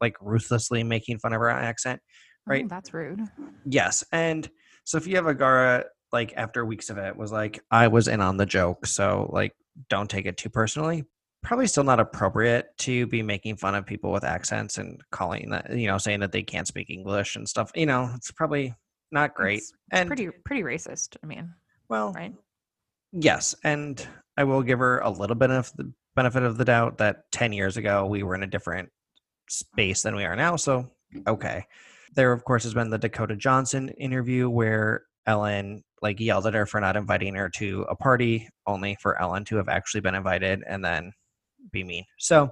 like 0.00 0.16
ruthlessly 0.20 0.82
making 0.82 1.18
fun 1.18 1.32
of 1.32 1.40
her 1.40 1.50
accent. 1.50 2.00
Right? 2.46 2.64
Oh, 2.64 2.68
that's 2.68 2.92
rude. 2.94 3.20
Yes, 3.64 4.04
and 4.12 4.48
Sofia 4.84 5.22
Vergara, 5.22 5.84
like 6.12 6.34
after 6.36 6.64
weeks 6.64 6.90
of 6.90 6.98
it, 6.98 7.16
was 7.16 7.32
like, 7.32 7.60
"I 7.70 7.88
was 7.88 8.08
in 8.08 8.20
on 8.20 8.36
the 8.36 8.46
joke, 8.46 8.86
so 8.86 9.30
like, 9.32 9.54
don't 9.88 10.10
take 10.10 10.26
it 10.26 10.36
too 10.36 10.50
personally." 10.50 11.04
Probably 11.42 11.66
still 11.66 11.82
not 11.82 11.98
appropriate 11.98 12.66
to 12.78 13.06
be 13.08 13.20
making 13.20 13.56
fun 13.56 13.74
of 13.74 13.84
people 13.84 14.12
with 14.12 14.22
accents 14.22 14.78
and 14.78 15.02
calling 15.10 15.50
that, 15.50 15.76
you 15.76 15.88
know, 15.88 15.98
saying 15.98 16.20
that 16.20 16.30
they 16.30 16.42
can't 16.42 16.68
speak 16.68 16.88
English 16.88 17.34
and 17.34 17.48
stuff. 17.48 17.72
You 17.74 17.86
know, 17.86 18.12
it's 18.14 18.30
probably 18.30 18.74
not 19.10 19.34
great. 19.34 19.58
It's, 19.58 19.70
it's 19.70 19.78
and 19.90 20.06
pretty 20.06 20.30
pretty 20.44 20.62
racist. 20.62 21.16
I 21.22 21.26
mean, 21.26 21.52
well, 21.88 22.12
right? 22.12 22.32
yes, 23.12 23.54
and 23.64 24.06
I 24.36 24.44
will 24.44 24.62
give 24.62 24.78
her 24.78 24.98
a 25.00 25.10
little 25.10 25.36
bit 25.36 25.50
of 25.50 25.72
the 25.76 25.92
benefit 26.14 26.42
of 26.42 26.58
the 26.58 26.64
doubt 26.64 26.98
that 26.98 27.30
ten 27.32 27.52
years 27.52 27.76
ago 27.76 28.06
we 28.06 28.22
were 28.22 28.34
in 28.34 28.42
a 28.42 28.46
different 28.46 28.90
space 29.48 30.02
than 30.02 30.14
we 30.14 30.24
are 30.24 30.36
now. 30.36 30.56
So 30.56 30.90
okay. 31.26 31.66
There, 32.14 32.32
of 32.32 32.44
course, 32.44 32.64
has 32.64 32.74
been 32.74 32.90
the 32.90 32.98
Dakota 32.98 33.36
Johnson 33.36 33.88
interview 33.90 34.50
where 34.50 35.04
Ellen 35.26 35.82
like 36.02 36.18
yelled 36.20 36.46
at 36.46 36.54
her 36.54 36.66
for 36.66 36.80
not 36.80 36.96
inviting 36.96 37.34
her 37.34 37.48
to 37.50 37.86
a 37.88 37.94
party, 37.96 38.48
only 38.66 38.96
for 39.00 39.20
Ellen 39.20 39.44
to 39.46 39.56
have 39.56 39.68
actually 39.68 40.00
been 40.00 40.14
invited 40.14 40.62
and 40.66 40.84
then 40.84 41.12
be 41.70 41.84
mean. 41.84 42.04
So, 42.18 42.50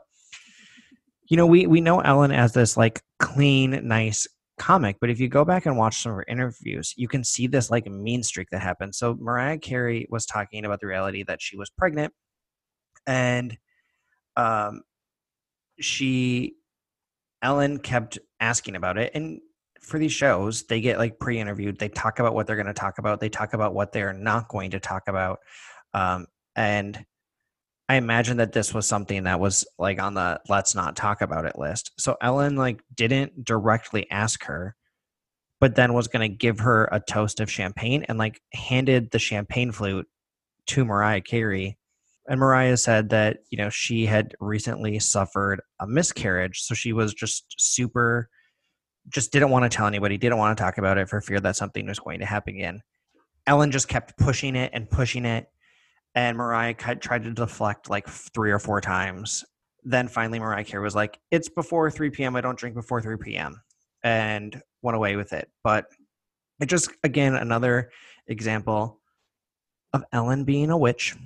you 1.29 1.37
know, 1.37 1.47
we 1.47 1.67
we 1.67 1.81
know 1.81 2.01
Ellen 2.01 2.33
as 2.33 2.53
this 2.53 2.77
like 2.77 3.03
clean, 3.19 3.87
nice 3.87 4.27
comic, 4.59 4.97
but 5.01 5.11
if 5.11 5.19
you 5.19 5.29
go 5.29 5.45
back 5.45 5.67
and 5.67 5.77
watch 5.77 6.03
some 6.03 6.13
of 6.13 6.17
her 6.17 6.25
interviews, 6.29 6.95
you 6.97 7.09
can 7.09 7.25
see 7.25 7.47
this 7.47 7.71
like 7.71 7.87
mean 7.87 8.23
streak 8.23 8.49
that 8.51 8.61
happened. 8.61 8.95
So 8.95 9.17
Mariah 9.19 9.59
Carey 9.59 10.07
was 10.11 10.27
talking 10.27 10.65
about 10.65 10.81
the 10.81 10.87
reality 10.87 11.25
that 11.25 11.43
she 11.43 11.57
was 11.57 11.71
pregnant, 11.71 12.13
and 13.07 13.57
um, 14.37 14.83
she 15.81 16.55
Ellen 17.43 17.79
kept 17.79 18.19
asking 18.39 18.77
about 18.77 18.99
it, 18.99 19.11
and 19.15 19.41
for 19.81 19.99
these 19.99 20.13
shows, 20.13 20.65
they 20.65 20.81
get 20.81 20.99
like 20.99 21.19
pre-interviewed. 21.19 21.79
They 21.79 21.89
talk 21.89 22.19
about 22.19 22.35
what 22.35 22.47
they're 22.47 22.57
going 22.57 22.67
to 22.67 22.73
talk 22.73 22.99
about. 22.99 23.21
They 23.21 23.29
talk 23.29 23.55
about 23.55 23.75
what 23.75 23.93
they're 23.93 24.13
not 24.13 24.49
going 24.49 24.73
to 24.73 24.81
talk 24.81 25.09
about, 25.09 25.41
um, 25.95 26.27
and 26.57 27.05
I 27.91 27.97
imagine 27.97 28.37
that 28.37 28.53
this 28.53 28.73
was 28.73 28.87
something 28.87 29.25
that 29.25 29.41
was 29.41 29.67
like 29.77 30.01
on 30.01 30.15
the 30.15 30.41
let's 30.49 30.77
not 30.77 30.95
talk 30.95 31.23
about 31.23 31.45
it 31.45 31.59
list. 31.59 31.91
So 31.99 32.17
Ellen 32.21 32.55
like 32.55 32.85
didn't 32.95 33.45
directly 33.45 34.09
ask 34.13 34.45
her, 34.45 34.77
but 35.59 35.75
then 35.75 35.93
was 35.93 36.07
going 36.07 36.31
to 36.31 36.37
give 36.37 36.61
her 36.61 36.89
a 36.93 37.01
toast 37.01 37.41
of 37.41 37.51
champagne 37.51 38.05
and 38.05 38.17
like 38.17 38.41
handed 38.53 39.11
the 39.11 39.19
champagne 39.19 39.73
flute 39.73 40.07
to 40.67 40.85
Mariah 40.85 41.21
Carey. 41.21 41.79
And 42.29 42.39
Mariah 42.39 42.77
said 42.77 43.09
that, 43.09 43.39
you 43.51 43.59
know, 43.59 43.71
she 43.71 44.07
had 44.07 44.37
recently 44.39 45.01
suffered 45.01 45.61
a 45.81 45.87
miscarriage. 45.89 46.61
So 46.61 46.77
she 46.77 46.93
was 46.93 47.13
just 47.13 47.57
super 47.59 48.31
just 49.09 49.33
didn't 49.33 49.51
want 49.51 49.71
to 49.71 49.75
tell 49.75 49.87
anybody, 49.87 50.19
didn't 50.19 50.39
want 50.39 50.57
to 50.57 50.63
talk 50.63 50.79
about 50.79 50.99
it 50.99 51.09
for 51.09 51.21
fear 51.21 51.41
that 51.41 51.57
something 51.57 51.87
was 51.87 51.99
going 51.99 52.21
to 52.21 52.27
happen 52.27 52.55
again. 52.55 52.83
Ellen 53.47 53.71
just 53.71 53.89
kept 53.89 54.19
pushing 54.19 54.57
it 54.57 54.71
and 54.75 54.89
pushing 54.89 55.25
it. 55.25 55.49
And 56.15 56.37
Mariah 56.37 56.75
tried 56.75 57.25
to 57.25 57.33
deflect 57.33 57.89
like 57.89 58.09
three 58.09 58.51
or 58.51 58.59
four 58.59 58.81
times. 58.81 59.45
Then 59.85 60.09
finally, 60.09 60.39
Mariah 60.39 60.65
Carey 60.65 60.83
was 60.83 60.95
like, 60.95 61.19
It's 61.31 61.49
before 61.49 61.91
3 61.91 62.11
p.m. 62.11 62.37
I 62.37 62.41
don't 62.41 62.59
drink 62.59 62.75
before 62.75 63.01
3 63.01 63.17
p.m. 63.17 63.63
and 64.03 64.61
went 64.83 64.97
away 64.97 65.17
with 65.17 65.33
it. 65.33 65.49
But 65.63 65.87
it 66.61 66.67
just, 66.67 66.91
again, 67.05 67.35
another 67.35 67.91
example 68.27 69.01
of 69.93 70.05
Ellen 70.13 70.45
being 70.45 70.71
a 70.71 70.79
witch 70.79 71.17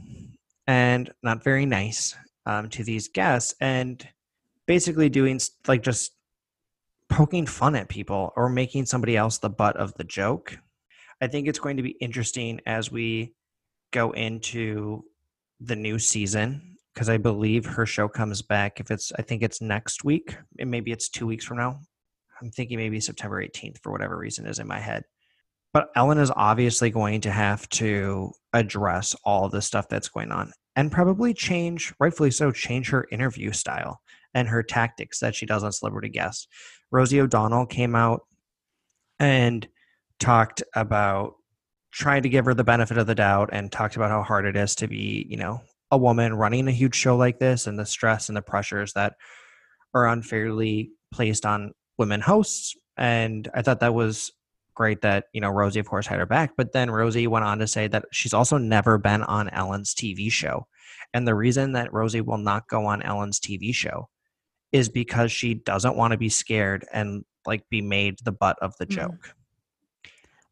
and 0.67 1.11
not 1.23 1.43
very 1.43 1.67
nice 1.67 2.15
um, 2.47 2.69
to 2.71 2.85
these 2.85 3.09
guests 3.09 3.55
and 3.61 4.07
basically 4.67 5.09
doing 5.09 5.41
like 5.67 5.83
just 5.83 6.13
poking 7.09 7.47
fun 7.47 7.75
at 7.77 7.89
people 7.89 8.33
or 8.37 8.49
making 8.49 8.87
somebody 8.87 9.17
else 9.17 9.39
the 9.39 9.51
butt 9.51 9.77
of 9.77 9.95
the 9.95 10.05
joke. 10.05 10.59
I 11.21 11.27
think 11.27 11.47
it's 11.47 11.59
going 11.59 11.77
to 11.77 11.83
be 11.83 11.97
interesting 12.01 12.61
as 12.67 12.91
we 12.91 13.35
go 13.93 14.11
into 14.13 15.05
the 15.61 15.77
new 15.77 15.99
season 15.99 16.77
because 16.93 17.09
I 17.09 17.17
believe 17.17 17.65
her 17.65 17.87
show 17.87 18.09
comes 18.09 18.43
back 18.43 18.81
if 18.81 18.91
it's 18.91 19.13
I 19.19 19.23
think 19.23 19.43
it's 19.43 19.61
next 19.61 20.05
week 20.05 20.37
and 20.59 20.71
maybe 20.71 20.93
it's 20.93 21.09
2 21.09 21.27
weeks 21.27 21.45
from 21.45 21.59
now. 21.59 21.81
I'm 22.43 22.51
thinking 22.51 22.79
maybe 22.79 23.01
September 23.01 23.43
18th 23.43 23.79
for 23.83 23.93
whatever 23.93 24.17
reason 24.17 24.47
is 24.47 24.59
in 24.59 24.67
my 24.67 24.81
head. 24.81 25.05
But 25.73 25.91
Ellen 25.97 26.19
is 26.19 26.33
obviously 26.35 26.91
going 26.91 27.21
to 27.23 27.31
have 27.31 27.69
to 27.71 28.33
address 28.53 29.17
all 29.25 29.49
the 29.49 29.63
stuff 29.63 29.89
that's 29.89 30.09
going 30.09 30.31
on 30.31 30.53
and 30.77 30.91
probably 30.91 31.35
change, 31.35 31.93
rightfully 31.99 32.31
so, 32.31 32.53
change 32.53 32.91
her 32.91 33.07
interview 33.11 33.53
style 33.53 34.01
and 34.35 34.49
her 34.49 34.63
tactics 34.63 35.21
that 35.21 35.35
she 35.35 35.47
does 35.47 35.65
on 35.65 35.73
Celebrity 35.73 36.09
Guest. 36.09 36.49
Rosie 36.95 37.21
O'Donnell 37.21 37.67
came 37.67 37.97
out 37.97 38.23
and 39.19 39.67
talked 40.21 40.63
about 40.77 41.35
trying 41.91 42.23
to 42.23 42.29
give 42.29 42.45
her 42.45 42.55
the 42.55 42.63
benefit 42.63 42.99
of 42.99 43.09
the 43.09 43.17
doubt 43.17 43.51
and 43.53 43.73
talked 43.73 43.97
about 43.97 44.13
how 44.13 44.23
hard 44.23 44.45
it 44.45 44.55
is 44.55 44.77
to 44.77 44.87
be, 44.87 45.27
you 45.29 45.37
know, 45.37 45.61
a 45.91 45.99
woman 45.99 46.35
running 46.35 46.69
a 46.69 46.71
huge 46.71 46.95
show 46.95 47.17
like 47.17 47.41
this 47.41 47.67
and 47.67 47.77
the 47.77 47.85
stress 47.85 48.29
and 48.29 48.37
the 48.37 48.43
pressures 48.43 48.93
that 48.93 49.15
are 49.93 50.07
unfairly 50.07 50.93
placed 51.11 51.45
on 51.45 51.73
women 51.99 52.21
hosts. 52.21 52.77
And 52.97 53.51
I 53.53 53.63
thought 53.63 53.81
that 53.81 53.93
was 53.93 54.31
great 54.75 55.03
that, 55.03 55.25
you 55.33 55.41
know, 55.41 55.51
Rosie, 55.51 55.81
of 55.81 55.89
course, 55.89 56.07
had 56.07 56.21
her 56.21 56.27
back. 56.27 56.53
But 56.57 56.73
then 56.73 56.93
Rosie 56.93 57.27
went 57.27 57.45
on 57.45 57.59
to 57.59 57.67
say 57.67 57.89
that 57.89 58.05
she's 58.13 58.35
also 58.35 58.57
never 58.57 58.99
been 58.99 59.25
on 59.25 59.49
Ellen's 59.49 59.97
TV 59.97 60.31
show. 60.31 60.69
And 61.13 61.27
the 61.27 61.35
reason 61.35 61.73
that 61.73 61.93
Rosie 61.93 62.21
will 62.21 62.39
not 62.39 62.69
go 62.69 62.87
on 62.87 63.03
Ellen's 63.03 63.41
TV 63.41 63.75
show 63.75 64.09
is 64.75 64.89
because 64.89 65.31
she 65.31 65.55
doesn't 65.55 65.97
want 65.97 66.11
to 66.11 66.19
be 66.19 66.29
scared 66.29 66.85
and 66.93 67.25
like 67.47 67.63
be 67.71 67.81
made 67.81 68.19
the 68.25 68.33
butt 68.33 68.59
of 68.61 68.77
the 68.79 68.87
mm. 68.87 68.91
joke. 68.91 69.35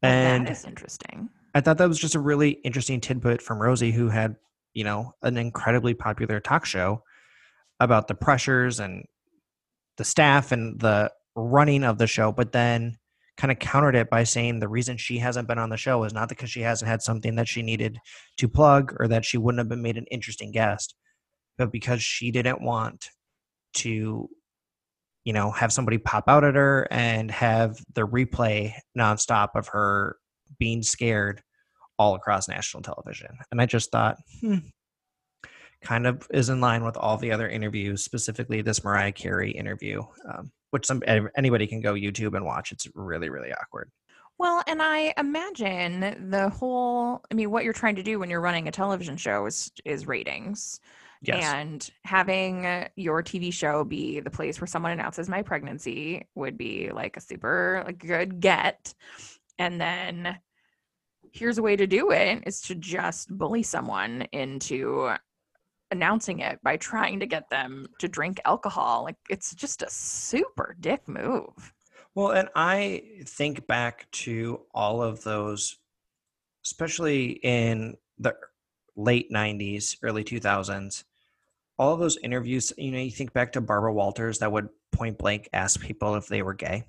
Well, 0.01 0.11
and 0.11 0.47
that 0.47 0.51
is 0.51 0.63
interesting. 0.63 1.29
I 1.53 1.59
thought 1.59 1.77
that 1.77 1.89
was 1.89 1.99
just 1.99 2.15
a 2.15 2.21
really 2.21 2.51
interesting 2.63 3.01
tidbit 3.01 3.41
from 3.41 3.61
Rosie, 3.61 3.91
who 3.91 4.07
had, 4.07 4.37
you 4.73 4.85
know, 4.85 5.13
an 5.23 5.35
incredibly 5.35 5.93
popular 5.93 6.39
talk 6.39 6.65
show 6.65 7.03
about 7.81 8.07
the 8.07 8.15
pressures 8.15 8.79
and 8.79 9.03
the 9.97 10.05
staff 10.05 10.53
and 10.53 10.79
the 10.79 11.11
running 11.35 11.83
of 11.83 11.97
the 11.97 12.07
show, 12.07 12.31
but 12.31 12.53
then 12.53 12.97
kind 13.35 13.51
of 13.51 13.59
countered 13.59 13.95
it 13.95 14.09
by 14.09 14.23
saying 14.23 14.59
the 14.59 14.69
reason 14.69 14.95
she 14.95 15.17
hasn't 15.17 15.49
been 15.49 15.59
on 15.59 15.69
the 15.69 15.75
show 15.75 16.05
is 16.05 16.13
not 16.13 16.29
because 16.29 16.49
she 16.49 16.61
hasn't 16.61 16.87
had 16.87 17.01
something 17.01 17.35
that 17.35 17.47
she 17.47 17.61
needed 17.61 17.99
to 18.37 18.47
plug 18.47 18.95
or 18.99 19.07
that 19.09 19.25
she 19.25 19.37
wouldn't 19.37 19.59
have 19.59 19.69
been 19.69 19.81
made 19.81 19.97
an 19.97 20.05
interesting 20.09 20.51
guest, 20.51 20.95
but 21.57 21.73
because 21.73 22.01
she 22.01 22.31
didn't 22.31 22.61
want 22.61 23.09
to 23.73 24.29
you 25.23 25.33
know 25.33 25.51
have 25.51 25.71
somebody 25.71 25.97
pop 25.97 26.25
out 26.27 26.43
at 26.43 26.55
her 26.55 26.87
and 26.91 27.31
have 27.31 27.77
the 27.93 28.07
replay 28.07 28.73
nonstop 28.97 29.49
of 29.55 29.67
her 29.67 30.17
being 30.59 30.83
scared 30.83 31.41
all 31.97 32.15
across 32.15 32.47
national 32.47 32.83
television. 32.83 33.29
And 33.51 33.61
i 33.61 33.65
just 33.65 33.91
thought 33.91 34.17
hmm, 34.41 34.57
kind 35.81 36.07
of 36.07 36.27
is 36.31 36.49
in 36.49 36.61
line 36.61 36.83
with 36.83 36.97
all 36.97 37.17
the 37.17 37.31
other 37.31 37.49
interviews 37.49 38.03
specifically 38.03 38.61
this 38.61 38.83
mariah 38.83 39.11
carey 39.11 39.51
interview 39.51 40.01
um, 40.31 40.51
which 40.71 40.85
some 40.85 41.03
anybody 41.37 41.67
can 41.67 41.81
go 41.81 41.93
youtube 41.93 42.35
and 42.35 42.45
watch. 42.45 42.71
It's 42.71 42.87
really 42.95 43.29
really 43.29 43.53
awkward. 43.53 43.91
Well 44.39 44.63
and 44.67 44.81
i 44.81 45.13
imagine 45.17 46.29
the 46.31 46.49
whole 46.49 47.21
i 47.31 47.33
mean 47.33 47.51
what 47.51 47.63
you're 47.63 47.73
trying 47.73 47.95
to 47.95 48.03
do 48.03 48.19
when 48.19 48.29
you're 48.29 48.41
running 48.41 48.67
a 48.67 48.71
television 48.71 49.15
show 49.15 49.45
is 49.45 49.71
is 49.85 50.07
ratings 50.07 50.79
Yes. 51.23 51.53
And 51.53 51.89
having 52.03 52.87
your 52.97 53.23
TV 53.23 53.51
show 53.51 53.85
be 53.85 54.19
the 54.19 54.29
place 54.29 54.59
where 54.59 54.67
someone 54.67 54.91
announces 54.91 55.29
my 55.29 55.41
pregnancy 55.41 56.27
would 56.35 56.57
be 56.57 56.91
like 56.91 57.15
a 57.15 57.21
super 57.21 57.81
like 57.85 57.99
good 57.99 58.41
get. 58.41 58.93
And 59.57 59.79
then 59.79 60.37
here's 61.31 61.57
a 61.57 61.63
way 61.63 61.77
to 61.77 61.87
do 61.87 62.11
it 62.11 62.43
is 62.45 62.59
to 62.61 62.75
just 62.75 63.35
bully 63.37 63.63
someone 63.63 64.27
into 64.33 65.13
announcing 65.91 66.39
it 66.39 66.59
by 66.61 66.75
trying 66.75 67.21
to 67.21 67.25
get 67.25 67.49
them 67.49 67.87
to 67.99 68.09
drink 68.09 68.41
alcohol. 68.43 69.03
Like 69.03 69.15
it's 69.29 69.55
just 69.55 69.81
a 69.81 69.89
super 69.89 70.75
dick 70.81 71.07
move. 71.07 71.73
Well, 72.15 72.31
and 72.31 72.49
I 72.53 73.03
think 73.25 73.65
back 73.65 74.11
to 74.11 74.61
all 74.73 75.01
of 75.01 75.23
those, 75.23 75.77
especially 76.65 77.39
in 77.43 77.95
the 78.19 78.35
late 78.95 79.31
90s, 79.31 79.97
early 80.03 80.23
2000s, 80.23 81.05
all 81.77 81.97
those 81.97 82.17
interviews, 82.17 82.71
you 82.77 82.91
know, 82.91 82.99
you 82.99 83.11
think 83.11 83.33
back 83.33 83.53
to 83.53 83.61
Barbara 83.61 83.93
Walters 83.93 84.39
that 84.39 84.51
would 84.51 84.69
point 84.91 85.17
blank 85.17 85.49
ask 85.53 85.79
people 85.79 86.15
if 86.15 86.27
they 86.27 86.41
were 86.41 86.53
gay. 86.53 86.85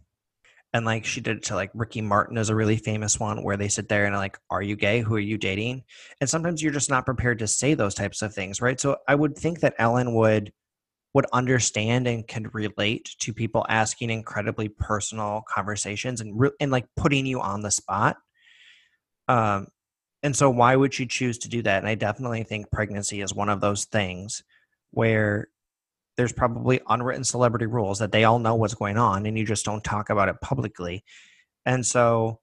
And 0.72 0.84
like 0.84 1.04
she 1.04 1.20
did 1.20 1.38
it 1.38 1.42
to 1.44 1.54
like 1.54 1.70
Ricky 1.72 2.00
Martin 2.00 2.36
is 2.36 2.50
a 2.50 2.54
really 2.54 2.76
famous 2.76 3.20
one 3.20 3.44
where 3.44 3.56
they 3.56 3.68
sit 3.68 3.88
there 3.88 4.06
and 4.06 4.16
like, 4.16 4.36
are 4.50 4.62
you 4.62 4.74
gay? 4.74 5.00
Who 5.00 5.14
are 5.14 5.20
you 5.20 5.38
dating? 5.38 5.84
And 6.20 6.28
sometimes 6.28 6.62
you're 6.62 6.72
just 6.72 6.90
not 6.90 7.06
prepared 7.06 7.38
to 7.38 7.46
say 7.46 7.74
those 7.74 7.94
types 7.94 8.22
of 8.22 8.34
things, 8.34 8.60
right? 8.60 8.78
So 8.78 8.96
I 9.06 9.14
would 9.14 9.36
think 9.36 9.60
that 9.60 9.76
Ellen 9.78 10.14
would 10.14 10.52
would 11.14 11.26
understand 11.32 12.08
and 12.08 12.26
can 12.26 12.50
relate 12.52 13.14
to 13.20 13.32
people 13.32 13.64
asking 13.68 14.10
incredibly 14.10 14.68
personal 14.68 15.44
conversations 15.48 16.20
and 16.20 16.38
re- 16.38 16.50
and 16.58 16.72
like 16.72 16.86
putting 16.96 17.24
you 17.24 17.40
on 17.40 17.60
the 17.60 17.70
spot. 17.70 18.16
Um, 19.28 19.68
and 20.24 20.34
so 20.34 20.50
why 20.50 20.74
would 20.74 20.92
she 20.92 21.06
choose 21.06 21.38
to 21.38 21.48
do 21.48 21.62
that? 21.62 21.78
And 21.78 21.88
I 21.88 21.94
definitely 21.94 22.42
think 22.42 22.72
pregnancy 22.72 23.20
is 23.20 23.32
one 23.32 23.48
of 23.48 23.60
those 23.60 23.84
things 23.84 24.42
where 24.94 25.48
there's 26.16 26.32
probably 26.32 26.80
unwritten 26.88 27.24
celebrity 27.24 27.66
rules 27.66 27.98
that 27.98 28.12
they 28.12 28.24
all 28.24 28.38
know 28.38 28.54
what's 28.54 28.74
going 28.74 28.96
on 28.96 29.26
and 29.26 29.36
you 29.36 29.44
just 29.44 29.64
don't 29.64 29.82
talk 29.82 30.10
about 30.10 30.28
it 30.28 30.40
publicly. 30.40 31.04
And 31.66 31.84
so, 31.84 32.40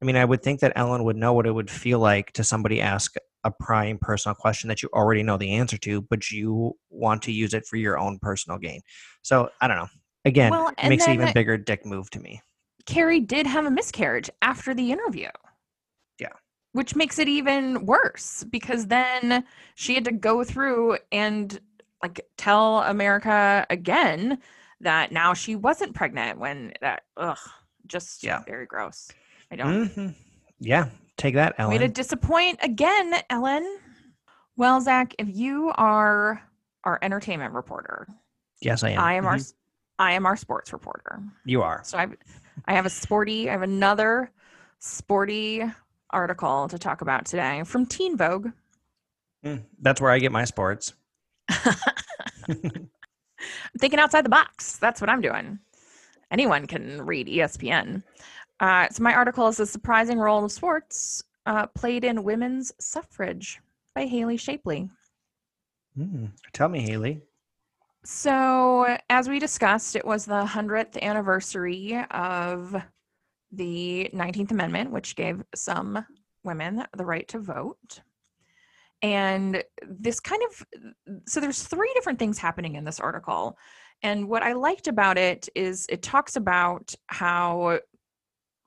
I 0.00 0.04
mean, 0.04 0.16
I 0.16 0.24
would 0.24 0.42
think 0.42 0.60
that 0.60 0.72
Ellen 0.74 1.04
would 1.04 1.16
know 1.16 1.32
what 1.32 1.46
it 1.46 1.52
would 1.52 1.70
feel 1.70 2.00
like 2.00 2.32
to 2.32 2.44
somebody 2.44 2.80
ask 2.80 3.14
a 3.44 3.50
prying 3.50 3.98
personal 3.98 4.34
question 4.34 4.68
that 4.68 4.82
you 4.82 4.88
already 4.92 5.22
know 5.22 5.36
the 5.36 5.52
answer 5.52 5.78
to, 5.78 6.02
but 6.02 6.30
you 6.30 6.76
want 6.90 7.22
to 7.22 7.32
use 7.32 7.54
it 7.54 7.66
for 7.66 7.76
your 7.76 7.98
own 7.98 8.18
personal 8.20 8.58
gain. 8.58 8.80
So 9.22 9.48
I 9.60 9.68
don't 9.68 9.76
know. 9.76 9.88
Again, 10.24 10.50
well, 10.50 10.72
it 10.78 10.88
makes 10.88 11.06
an 11.06 11.14
even 11.14 11.32
bigger 11.32 11.56
dick 11.56 11.84
move 11.84 12.10
to 12.10 12.20
me. 12.20 12.40
Carey 12.86 13.20
did 13.20 13.46
have 13.46 13.66
a 13.66 13.70
miscarriage 13.70 14.30
after 14.40 14.74
the 14.74 14.92
interview. 14.92 15.28
Yeah. 16.18 16.28
Which 16.72 16.94
makes 16.94 17.18
it 17.18 17.28
even 17.28 17.86
worse 17.86 18.44
because 18.50 18.86
then 18.86 19.44
she 19.74 19.94
had 19.94 20.04
to 20.04 20.12
go 20.12 20.44
through 20.44 20.98
and 21.10 21.60
like 22.02 22.20
tell 22.36 22.78
America 22.80 23.66
again 23.70 24.38
that 24.80 25.12
now 25.12 25.34
she 25.34 25.56
wasn't 25.56 25.94
pregnant 25.94 26.38
when 26.38 26.72
that 26.80 27.04
ugh 27.16 27.38
just 27.86 28.24
yeah. 28.24 28.42
very 28.44 28.66
gross. 28.66 29.10
I 29.50 29.56
don't. 29.56 29.88
Mm-hmm. 29.88 30.08
Yeah, 30.60 30.88
take 31.16 31.34
that, 31.34 31.54
Ellen. 31.58 31.72
Way 31.72 31.78
to 31.78 31.88
disappoint 31.88 32.58
again, 32.62 33.14
Ellen. 33.30 33.78
Well, 34.56 34.80
Zach, 34.80 35.14
if 35.18 35.28
you 35.28 35.72
are 35.76 36.42
our 36.84 36.98
entertainment 37.02 37.54
reporter, 37.54 38.06
yes, 38.60 38.82
I 38.82 38.90
am. 38.90 39.00
I 39.00 39.14
am 39.14 39.24
mm-hmm. 39.24 39.32
our 40.00 40.08
I 40.08 40.12
am 40.12 40.26
our 40.26 40.36
sports 40.36 40.72
reporter. 40.72 41.22
You 41.44 41.62
are. 41.62 41.82
So 41.84 41.98
I 41.98 42.08
I 42.66 42.74
have 42.74 42.86
a 42.86 42.90
sporty. 42.90 43.48
I 43.48 43.52
have 43.52 43.62
another 43.62 44.30
sporty 44.78 45.62
article 46.10 46.68
to 46.68 46.78
talk 46.78 47.00
about 47.00 47.24
today 47.24 47.62
from 47.64 47.86
Teen 47.86 48.16
Vogue. 48.16 48.48
Mm, 49.44 49.64
that's 49.80 50.00
where 50.00 50.10
I 50.10 50.18
get 50.18 50.32
my 50.32 50.44
sports. 50.44 50.92
I'm 51.48 51.76
thinking 53.78 53.98
outside 53.98 54.24
the 54.24 54.30
box. 54.30 54.76
That's 54.78 55.00
what 55.00 55.10
I'm 55.10 55.20
doing. 55.20 55.58
Anyone 56.30 56.66
can 56.66 57.02
read 57.02 57.28
ESPN. 57.28 58.02
Uh, 58.60 58.88
so 58.90 59.02
my 59.02 59.14
article 59.14 59.48
is 59.48 59.56
the 59.56 59.66
surprising 59.66 60.18
role 60.18 60.44
of 60.44 60.52
sports 60.52 61.22
uh, 61.46 61.66
played 61.66 62.04
in 62.04 62.22
women's 62.22 62.72
suffrage 62.80 63.60
by 63.94 64.06
Haley 64.06 64.36
Shapley. 64.36 64.88
Mm, 65.98 66.30
tell 66.52 66.68
me, 66.68 66.80
Haley. 66.80 67.22
So, 68.04 68.96
as 69.10 69.28
we 69.28 69.38
discussed, 69.38 69.94
it 69.94 70.04
was 70.04 70.24
the 70.24 70.44
100th 70.44 71.00
anniversary 71.00 72.04
of 72.10 72.74
the 73.52 74.10
19th 74.12 74.50
Amendment, 74.50 74.90
which 74.90 75.14
gave 75.14 75.44
some 75.54 76.04
women 76.42 76.84
the 76.96 77.04
right 77.04 77.28
to 77.28 77.38
vote 77.38 78.00
and 79.02 79.62
this 79.82 80.20
kind 80.20 80.42
of 80.48 80.66
so 81.26 81.40
there's 81.40 81.64
three 81.64 81.92
different 81.94 82.18
things 82.18 82.38
happening 82.38 82.76
in 82.76 82.84
this 82.84 83.00
article 83.00 83.56
And 84.02 84.28
what 84.28 84.42
I 84.42 84.52
liked 84.54 84.88
about 84.88 85.16
it 85.18 85.48
is 85.54 85.86
it 85.88 86.02
talks 86.02 86.36
about 86.36 86.94
how 87.06 87.80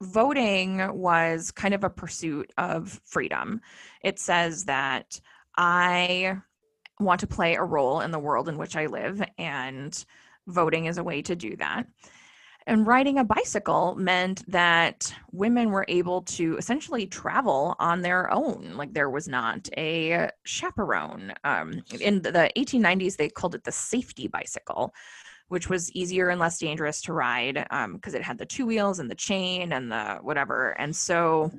voting 0.01 0.81
was 0.93 1.51
kind 1.51 1.73
of 1.73 1.83
a 1.83 1.89
pursuit 1.89 2.51
of 2.57 2.99
freedom. 3.05 3.61
It 4.03 4.19
says 4.19 4.65
that 4.65 5.19
I 5.57 6.37
want 6.99 7.19
to 7.21 7.27
play 7.27 7.55
a 7.55 7.63
role 7.63 8.01
in 8.01 8.11
the 8.11 8.19
world 8.19 8.49
in 8.49 8.57
which 8.57 8.75
I 8.75 8.85
live, 8.87 9.21
and 9.37 10.05
voting 10.47 10.85
is 10.85 10.97
a 10.97 11.03
way 11.03 11.21
to 11.23 11.35
do 11.35 11.55
that. 11.57 11.87
And 12.67 12.87
riding 12.87 13.19
a 13.19 13.23
bicycle 13.23 13.95
meant 13.95 14.43
that 14.51 15.13
women 15.31 15.69
were 15.69 15.85
able 15.87 16.23
to 16.23 16.57
essentially 16.57 17.05
travel 17.05 17.75
on 17.77 18.01
their 18.01 18.31
own. 18.33 18.73
Like 18.75 18.93
there 18.93 19.09
was 19.09 19.27
not 19.27 19.69
a 19.77 20.29
chaperone. 20.45 21.33
Um, 21.43 21.83
in 21.99 22.23
the 22.23 22.49
1890s, 22.57 23.17
they 23.17 23.29
called 23.29 23.53
it 23.53 23.63
the 23.63 23.71
safety 23.71 24.27
bicycle, 24.27 24.95
which 25.49 25.69
was 25.69 25.91
easier 25.91 26.29
and 26.29 26.39
less 26.39 26.57
dangerous 26.57 27.01
to 27.03 27.13
ride 27.13 27.53
because 27.53 28.15
um, 28.15 28.19
it 28.19 28.23
had 28.23 28.39
the 28.39 28.47
two 28.47 28.65
wheels 28.65 28.97
and 28.97 29.11
the 29.11 29.15
chain 29.15 29.71
and 29.71 29.91
the 29.91 30.17
whatever. 30.23 30.71
And 30.79 30.95
so 30.95 31.51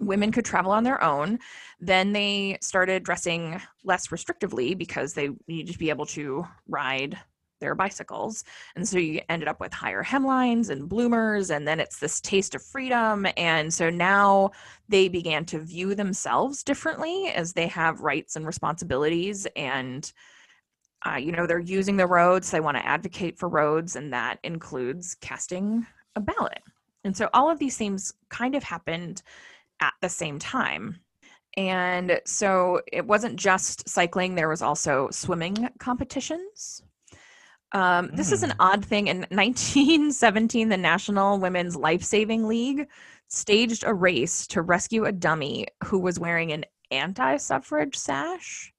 women 0.00 0.32
could 0.32 0.44
travel 0.44 0.72
on 0.72 0.82
their 0.82 1.02
own. 1.04 1.38
Then 1.78 2.12
they 2.12 2.58
started 2.60 3.04
dressing 3.04 3.60
less 3.84 4.08
restrictively 4.08 4.76
because 4.76 5.14
they 5.14 5.30
needed 5.46 5.72
to 5.72 5.78
be 5.78 5.90
able 5.90 6.06
to 6.06 6.44
ride 6.66 7.16
their 7.60 7.74
bicycles. 7.74 8.44
And 8.76 8.88
so 8.88 8.98
you 8.98 9.20
ended 9.28 9.48
up 9.48 9.60
with 9.60 9.72
higher 9.72 10.02
hemlines 10.02 10.70
and 10.70 10.88
bloomers, 10.88 11.50
and 11.50 11.66
then 11.66 11.80
it's 11.80 11.98
this 11.98 12.20
taste 12.20 12.54
of 12.54 12.62
freedom. 12.62 13.26
And 13.36 13.72
so 13.72 13.90
now 13.90 14.50
they 14.88 15.08
began 15.08 15.44
to 15.46 15.58
view 15.58 15.94
themselves 15.94 16.62
differently 16.62 17.28
as 17.28 17.52
they 17.52 17.66
have 17.68 18.00
rights 18.00 18.36
and 18.36 18.46
responsibilities. 18.46 19.46
And, 19.56 20.10
uh, 21.06 21.16
you 21.16 21.32
know, 21.32 21.46
they're 21.46 21.58
using 21.58 21.96
the 21.96 22.06
roads, 22.06 22.50
they 22.50 22.60
want 22.60 22.76
to 22.76 22.86
advocate 22.86 23.38
for 23.38 23.48
roads, 23.48 23.96
and 23.96 24.12
that 24.12 24.38
includes 24.42 25.16
casting 25.20 25.86
a 26.16 26.20
ballot. 26.20 26.62
And 27.04 27.16
so 27.16 27.28
all 27.32 27.50
of 27.50 27.58
these 27.58 27.76
things 27.76 28.12
kind 28.28 28.54
of 28.54 28.62
happened 28.62 29.22
at 29.80 29.94
the 30.02 30.08
same 30.08 30.38
time. 30.38 30.98
And 31.56 32.20
so 32.24 32.80
it 32.92 33.06
wasn't 33.06 33.36
just 33.36 33.88
cycling, 33.88 34.34
there 34.34 34.48
was 34.48 34.62
also 34.62 35.08
swimming 35.10 35.68
competitions 35.78 36.82
um, 37.72 38.10
this 38.14 38.30
mm. 38.30 38.32
is 38.32 38.42
an 38.42 38.50
hmm. 38.50 38.60
odd 38.60 38.84
thing. 38.84 39.08
In 39.08 39.20
1917, 39.30 40.68
the 40.68 40.76
National 40.76 41.38
Women's 41.38 41.76
Life 41.76 42.02
Saving 42.02 42.48
League 42.48 42.88
staged 43.28 43.84
a 43.86 43.92
race 43.92 44.46
to 44.48 44.62
rescue 44.62 45.04
a 45.04 45.12
dummy 45.12 45.66
who 45.84 45.98
was 45.98 46.18
wearing 46.18 46.52
an 46.52 46.64
anti 46.90 47.36
suffrage 47.36 47.96
sash. 47.96 48.72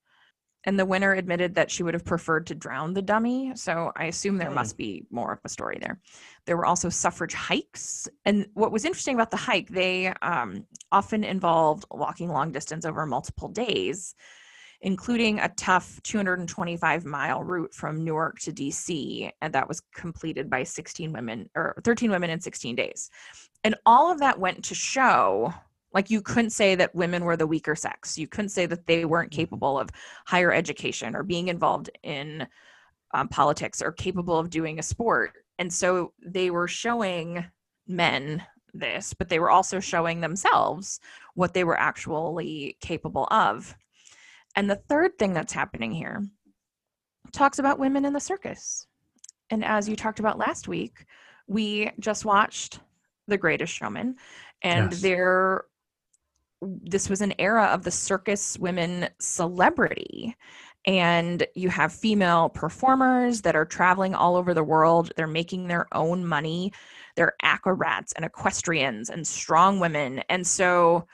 And 0.65 0.77
the 0.77 0.85
winner 0.85 1.13
admitted 1.13 1.55
that 1.55 1.71
she 1.71 1.83
would 1.83 1.93
have 1.93 2.03
preferred 2.03 2.47
to 2.47 2.55
drown 2.55 2.93
the 2.93 3.01
dummy. 3.01 3.53
So 3.55 3.93
I 3.95 4.05
assume 4.05 4.37
there 4.37 4.49
mm. 4.49 4.55
must 4.55 4.75
be 4.75 5.05
more 5.09 5.31
of 5.33 5.39
a 5.45 5.49
story 5.49 5.77
there. 5.79 6.01
There 6.45 6.57
were 6.57 6.65
also 6.65 6.89
suffrage 6.89 7.33
hikes. 7.33 8.09
And 8.25 8.45
what 8.55 8.71
was 8.71 8.83
interesting 8.83 9.15
about 9.15 9.31
the 9.31 9.37
hike, 9.37 9.69
they 9.69 10.07
um, 10.21 10.65
often 10.91 11.23
involved 11.23 11.85
walking 11.91 12.29
long 12.29 12.51
distance 12.51 12.85
over 12.85 13.05
multiple 13.05 13.47
days 13.47 14.15
including 14.81 15.39
a 15.39 15.49
tough 15.49 16.01
225 16.03 17.05
mile 17.05 17.43
route 17.43 17.73
from 17.73 18.03
Newark 18.03 18.39
to 18.39 18.51
DC. 18.51 19.29
And 19.41 19.53
that 19.53 19.67
was 19.67 19.81
completed 19.93 20.49
by 20.49 20.63
16 20.63 21.11
women 21.11 21.49
or 21.55 21.75
13 21.83 22.09
women 22.11 22.29
in 22.29 22.39
16 22.39 22.75
days. 22.75 23.09
And 23.63 23.75
all 23.85 24.11
of 24.11 24.19
that 24.19 24.39
went 24.39 24.63
to 24.65 24.75
show 24.75 25.53
like 25.93 26.09
you 26.09 26.21
couldn't 26.21 26.51
say 26.51 26.75
that 26.75 26.93
women 26.93 27.23
were 27.23 27.37
the 27.37 27.47
weaker 27.47 27.75
sex. 27.75 28.17
You 28.17 28.27
couldn't 28.27 28.49
say 28.49 28.65
that 28.67 28.85
they 28.85 29.05
weren't 29.05 29.31
mm-hmm. 29.31 29.41
capable 29.41 29.79
of 29.79 29.89
higher 30.25 30.53
education 30.53 31.15
or 31.15 31.23
being 31.23 31.47
involved 31.47 31.89
in 32.03 32.47
um, 33.13 33.27
politics 33.27 33.81
or 33.81 33.91
capable 33.91 34.37
of 34.37 34.49
doing 34.49 34.79
a 34.79 34.83
sport. 34.83 35.31
And 35.57 35.71
so 35.71 36.13
they 36.23 36.51
were 36.51 36.67
showing 36.67 37.45
men 37.87 38.43
this, 38.73 39.13
but 39.15 39.29
they 39.29 39.39
were 39.39 39.49
also 39.49 39.79
showing 39.79 40.21
themselves 40.21 40.99
what 41.33 41.53
they 41.53 41.63
were 41.63 41.77
actually 41.77 42.77
capable 42.81 43.27
of. 43.31 43.75
And 44.55 44.69
the 44.69 44.81
third 44.89 45.17
thing 45.17 45.33
that's 45.33 45.53
happening 45.53 45.91
here 45.91 46.23
talks 47.31 47.59
about 47.59 47.79
women 47.79 48.05
in 48.05 48.13
the 48.13 48.19
circus. 48.19 48.87
And 49.49 49.63
as 49.63 49.87
you 49.87 49.95
talked 49.95 50.19
about 50.19 50.37
last 50.37 50.67
week, 50.67 51.05
we 51.47 51.91
just 51.99 52.25
watched 52.25 52.79
The 53.27 53.37
Greatest 53.37 53.73
Showman, 53.73 54.15
and 54.61 54.91
yes. 54.91 55.01
there 55.01 55.63
this 56.61 57.09
was 57.09 57.21
an 57.21 57.33
era 57.39 57.65
of 57.65 57.83
the 57.83 57.91
circus 57.91 58.59
women 58.59 59.07
celebrity 59.19 60.35
and 60.85 61.45
you 61.55 61.69
have 61.69 61.93
female 61.93 62.49
performers 62.49 63.41
that 63.41 63.55
are 63.55 63.65
traveling 63.65 64.13
all 64.13 64.35
over 64.35 64.53
the 64.53 64.63
world 64.63 65.11
they're 65.15 65.25
making 65.25 65.67
their 65.67 65.87
own 65.93 66.25
money 66.25 66.73
they're 67.15 67.33
acrobats 67.43 68.11
and 68.13 68.25
equestrians 68.25 69.09
and 69.09 69.25
strong 69.25 69.79
women 69.79 70.19
and 70.29 70.45
so 70.45 71.07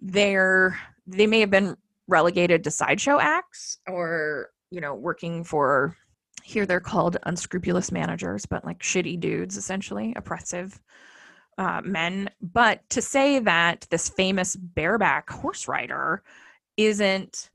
they're 0.00 0.76
they 1.06 1.28
may 1.28 1.38
have 1.38 1.50
been 1.50 1.76
relegated 2.08 2.64
to 2.64 2.70
sideshow 2.70 3.20
acts 3.20 3.78
or 3.86 4.50
you 4.70 4.80
know 4.80 4.94
working 4.94 5.44
for 5.44 5.96
here 6.42 6.66
they're 6.66 6.80
called 6.80 7.16
unscrupulous 7.24 7.92
managers 7.92 8.46
but 8.46 8.64
like 8.64 8.78
shitty 8.80 9.20
dudes 9.20 9.56
essentially 9.56 10.12
oppressive 10.16 10.80
uh, 11.58 11.82
men. 11.84 12.30
But 12.40 12.88
to 12.90 13.02
say 13.02 13.40
that 13.40 13.86
this 13.90 14.08
famous 14.08 14.56
bareback 14.56 15.28
horse 15.28 15.68
rider 15.68 16.22
isn't 16.76 17.50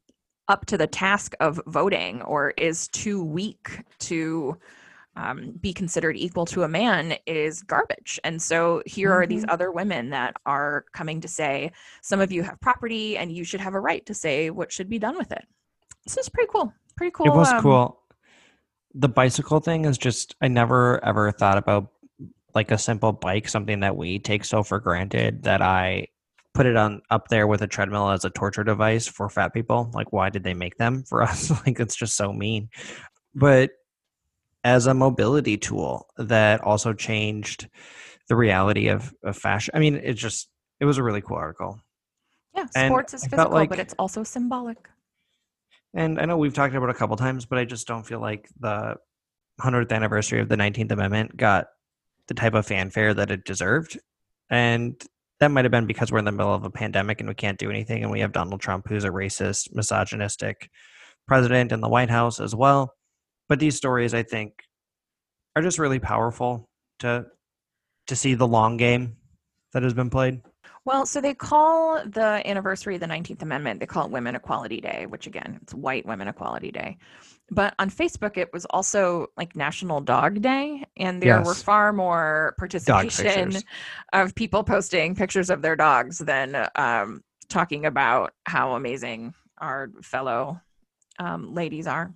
up 0.50 0.66
to 0.68 0.78
the 0.78 0.88
task 0.88 1.34
of 1.40 1.60
voting 1.68 2.22
or 2.24 2.52
is 2.58 2.90
too 2.90 3.24
weak 3.24 3.82
to 4.00 4.58
um, 5.16 5.54
be 5.62 5.74
considered 5.74 6.18
equal 6.18 6.46
to 6.48 6.64
a 6.64 6.68
man 6.68 7.16
is 7.26 7.62
garbage. 7.62 8.20
And 8.24 8.42
so 8.42 8.82
here 8.86 9.10
mm-hmm. 9.10 9.18
are 9.18 9.28
these 9.28 9.42
mm-hmm. 9.44 9.52
other 9.52 9.72
women 9.72 10.10
that 10.10 10.36
are 10.46 10.86
coming 10.94 11.22
to 11.22 11.28
say, 11.28 11.72
some 12.02 12.20
of 12.20 12.32
you 12.32 12.44
have 12.44 12.60
property 12.62 13.18
and 13.18 13.32
you 13.32 13.44
should 13.44 13.62
have 13.62 13.76
a 13.76 13.80
right 13.80 14.06
to 14.06 14.14
say 14.14 14.50
what 14.50 14.72
should 14.72 14.90
be 14.90 15.00
done 15.00 15.18
with 15.18 15.32
it. 15.32 15.46
This 16.06 16.18
is 16.18 16.30
pretty 16.30 16.50
cool. 16.52 16.74
Pretty 16.98 17.12
cool. 17.12 17.28
It 17.28 17.36
was 17.36 17.52
um, 17.52 17.62
cool. 17.62 18.00
The 18.96 19.10
bicycle 19.10 19.60
thing 19.60 19.86
is 19.86 19.98
just, 19.98 20.36
I 20.42 20.48
never 20.48 21.04
ever 21.04 21.32
thought 21.32 21.58
about 21.58 21.92
like 22.54 22.72
a 22.72 22.78
simple 22.78 23.12
bike, 23.12 23.48
something 23.48 23.80
that 23.80 23.96
we 23.96 24.20
take 24.20 24.46
so 24.46 24.64
for 24.64 24.80
granted 24.80 25.44
that 25.44 25.62
I 25.62 26.08
put 26.54 26.68
it 26.68 26.76
on 26.76 27.02
up 27.10 27.30
there 27.30 27.48
with 27.48 27.64
a 27.64 27.68
treadmill 27.68 28.10
as 28.12 28.26
a 28.26 28.30
torture 28.30 28.64
device 28.64 29.08
for 29.08 29.28
fat 29.30 29.54
people. 29.54 29.90
Like, 29.94 30.14
why 30.14 30.30
did 30.30 30.44
they 30.44 30.54
make 30.54 30.78
them 30.78 31.04
for 31.04 31.24
us? 31.24 31.50
like, 31.66 31.80
it's 31.80 31.96
just 31.96 32.16
so 32.16 32.32
mean. 32.32 32.70
But 33.34 33.72
as 34.64 34.88
a 34.88 34.94
mobility 34.94 35.58
tool 35.58 36.08
that 36.18 36.62
also 36.62 36.94
changed 36.94 37.68
the 38.30 38.36
reality 38.36 38.88
of, 38.88 39.14
of 39.24 39.38
fashion. 39.38 39.74
I 39.76 39.80
mean, 39.80 39.96
it 39.96 40.14
just 40.14 40.50
it 40.80 40.86
was 40.86 40.98
a 40.98 41.04
really 41.04 41.22
cool 41.22 41.38
article. 41.38 41.80
Yeah, 42.56 42.66
sports 42.66 43.14
and 43.14 43.24
is 43.24 43.28
physical, 43.28 43.52
like, 43.52 43.70
but 43.70 43.80
it's 43.80 43.96
also 43.98 44.24
symbolic. 44.24 44.78
And 45.94 46.20
I 46.20 46.26
know 46.26 46.38
we've 46.38 46.54
talked 46.54 46.74
about 46.76 46.90
it 46.90 46.96
a 46.96 46.98
couple 46.98 47.16
times, 47.16 47.46
but 47.46 47.58
I 47.58 47.66
just 47.66 47.88
don't 47.88 48.04
feel 48.04 48.20
like 48.20 48.48
the 48.60 48.96
100th 49.62 49.92
anniversary 49.92 50.40
of 50.40 50.50
the 50.50 50.56
19th 50.56 50.92
Amendment 50.92 51.38
got 51.38 51.68
the 52.28 52.34
type 52.34 52.54
of 52.54 52.66
fanfare 52.66 53.14
that 53.14 53.32
it 53.32 53.46
deserved. 53.46 54.00
And 54.50 55.02
that 55.40 55.50
might 55.50 55.66
have 55.66 55.72
been 55.72 55.86
because 55.86 56.12
we're 56.12 56.20
in 56.20 56.26
the 56.26 56.32
middle 56.32 56.54
of 56.54 56.64
a 56.64 56.70
pandemic 56.70 57.20
and 57.20 57.30
we 57.30 57.36
can't 57.36 57.60
do 57.60 57.70
anything. 57.70 58.02
And 58.02 58.12
we 58.12 58.22
have 58.22 58.32
Donald 58.32 58.62
Trump, 58.62 58.88
who's 58.88 59.04
a 59.04 59.10
racist, 59.10 59.74
misogynistic 59.74 60.70
president 61.28 61.72
in 61.72 61.82
the 61.82 61.90
White 61.90 62.10
House 62.10 62.40
as 62.40 62.56
well 62.56 62.94
but 63.50 63.60
these 63.60 63.76
stories 63.76 64.14
i 64.14 64.24
think 64.24 64.54
are 65.56 65.62
just 65.62 65.80
really 65.80 66.00
powerful 66.00 66.70
to 67.00 67.26
to 68.08 68.16
see 68.16 68.34
the 68.34 68.48
long 68.48 68.78
game 68.78 69.16
that 69.74 69.82
has 69.82 69.94
been 69.94 70.10
played. 70.10 70.42
Well 70.86 71.06
so 71.06 71.22
they 71.22 71.34
call 71.34 72.04
the 72.06 72.42
anniversary 72.46 72.96
of 72.96 73.02
the 73.02 73.08
19th 73.08 73.42
amendment 73.42 73.80
they 73.80 73.86
call 73.86 74.06
it 74.06 74.12
women 74.12 74.36
equality 74.36 74.82
day 74.82 75.06
which 75.08 75.28
again 75.28 75.60
it's 75.62 75.74
white 75.74 76.06
women 76.06 76.28
equality 76.28 76.72
day. 76.72 76.98
But 77.50 77.74
on 77.80 77.90
facebook 77.90 78.38
it 78.38 78.52
was 78.52 78.66
also 78.66 79.28
like 79.38 79.56
national 79.56 80.02
dog 80.02 80.42
day 80.42 80.84
and 80.98 81.22
there 81.22 81.38
yes. 81.38 81.46
were 81.46 81.54
far 81.54 81.94
more 81.94 82.56
participation 82.58 83.54
of 84.12 84.36
people 84.36 84.64
posting 84.64 85.16
pictures 85.16 85.50
of 85.50 85.62
their 85.62 85.76
dogs 85.76 86.18
than 86.18 86.68
um, 86.76 87.22
talking 87.50 87.86
about 87.86 88.34
how 88.46 88.74
amazing 88.74 89.34
our 89.60 89.90
fellow 90.02 90.60
um, 91.20 91.54
ladies 91.54 91.88
are 91.88 92.14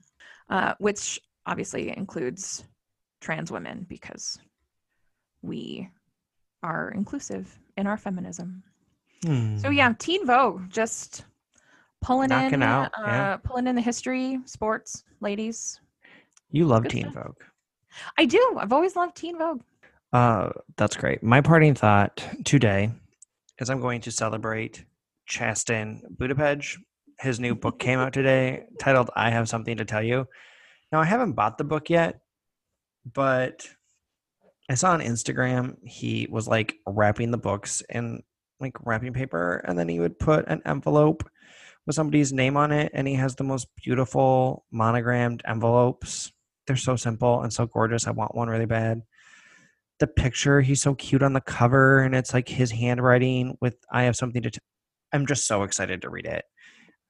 uh, 0.49 0.73
which 0.79 1.19
obviously 1.45 1.95
includes 1.95 2.63
trans 3.21 3.51
women 3.51 3.85
because 3.89 4.39
we 5.41 5.89
are 6.63 6.91
inclusive 6.91 7.57
in 7.77 7.87
our 7.87 7.97
feminism. 7.97 8.63
Hmm. 9.23 9.57
So 9.57 9.69
yeah, 9.69 9.93
Teen 9.97 10.25
Vogue 10.25 10.69
just 10.69 11.25
pulling 12.01 12.29
Knocking 12.29 12.55
in, 12.55 12.63
out, 12.63 12.91
uh, 12.97 13.03
yeah. 13.05 13.37
pulling 13.37 13.67
in 13.67 13.75
the 13.75 13.81
history, 13.81 14.39
sports, 14.45 15.03
ladies. 15.21 15.79
You 16.51 16.65
love 16.65 16.83
Good 16.83 16.91
Teen 16.91 17.11
stuff. 17.11 17.23
Vogue. 17.25 17.41
I 18.17 18.25
do. 18.25 18.57
I've 18.59 18.73
always 18.73 18.95
loved 18.95 19.15
Teen 19.15 19.37
Vogue. 19.37 19.61
Uh, 20.13 20.49
that's 20.77 20.95
great. 20.95 21.23
My 21.23 21.41
parting 21.41 21.75
thought 21.75 22.23
today 22.45 22.91
is 23.59 23.69
I'm 23.69 23.81
going 23.81 24.01
to 24.01 24.11
celebrate 24.11 24.85
Chasten 25.25 26.01
Buttigieg 26.15 26.77
his 27.19 27.39
new 27.39 27.55
book 27.55 27.79
came 27.79 27.99
out 27.99 28.13
today 28.13 28.65
titled 28.79 29.09
I 29.15 29.29
Have 29.29 29.49
Something 29.49 29.77
to 29.77 29.85
Tell 29.85 30.03
You. 30.03 30.27
Now, 30.91 31.01
I 31.01 31.05
haven't 31.05 31.33
bought 31.33 31.57
the 31.57 31.63
book 31.63 31.89
yet, 31.89 32.19
but 33.13 33.67
I 34.69 34.75
saw 34.75 34.91
on 34.91 35.01
Instagram 35.01 35.77
he 35.83 36.27
was 36.29 36.47
like 36.47 36.75
wrapping 36.85 37.31
the 37.31 37.37
books 37.37 37.81
in 37.89 38.21
like 38.59 38.73
wrapping 38.85 39.13
paper, 39.13 39.63
and 39.67 39.77
then 39.77 39.87
he 39.87 39.99
would 39.99 40.19
put 40.19 40.47
an 40.47 40.61
envelope 40.65 41.27
with 41.85 41.95
somebody's 41.95 42.33
name 42.33 42.57
on 42.57 42.71
it, 42.71 42.91
and 42.93 43.07
he 43.07 43.13
has 43.15 43.35
the 43.35 43.43
most 43.43 43.67
beautiful 43.75 44.65
monogrammed 44.71 45.41
envelopes. 45.47 46.31
They're 46.65 46.75
so 46.75 46.95
simple 46.95 47.41
and 47.41 47.53
so 47.53 47.65
gorgeous. 47.65 48.07
I 48.07 48.11
want 48.11 48.35
one 48.35 48.49
really 48.49 48.65
bad. 48.65 49.03
The 49.99 50.07
picture, 50.07 50.61
he's 50.61 50.81
so 50.81 50.95
cute 50.95 51.23
on 51.23 51.33
the 51.33 51.41
cover, 51.41 52.01
and 52.01 52.13
it's 52.13 52.33
like 52.33 52.49
his 52.49 52.71
handwriting 52.71 53.57
with 53.61 53.77
"I 53.91 54.03
have 54.03 54.15
something 54.15 54.41
to." 54.43 54.51
I'm 55.13 55.25
just 55.25 55.47
so 55.47 55.63
excited 55.63 56.01
to 56.01 56.09
read 56.09 56.25
it. 56.25 56.45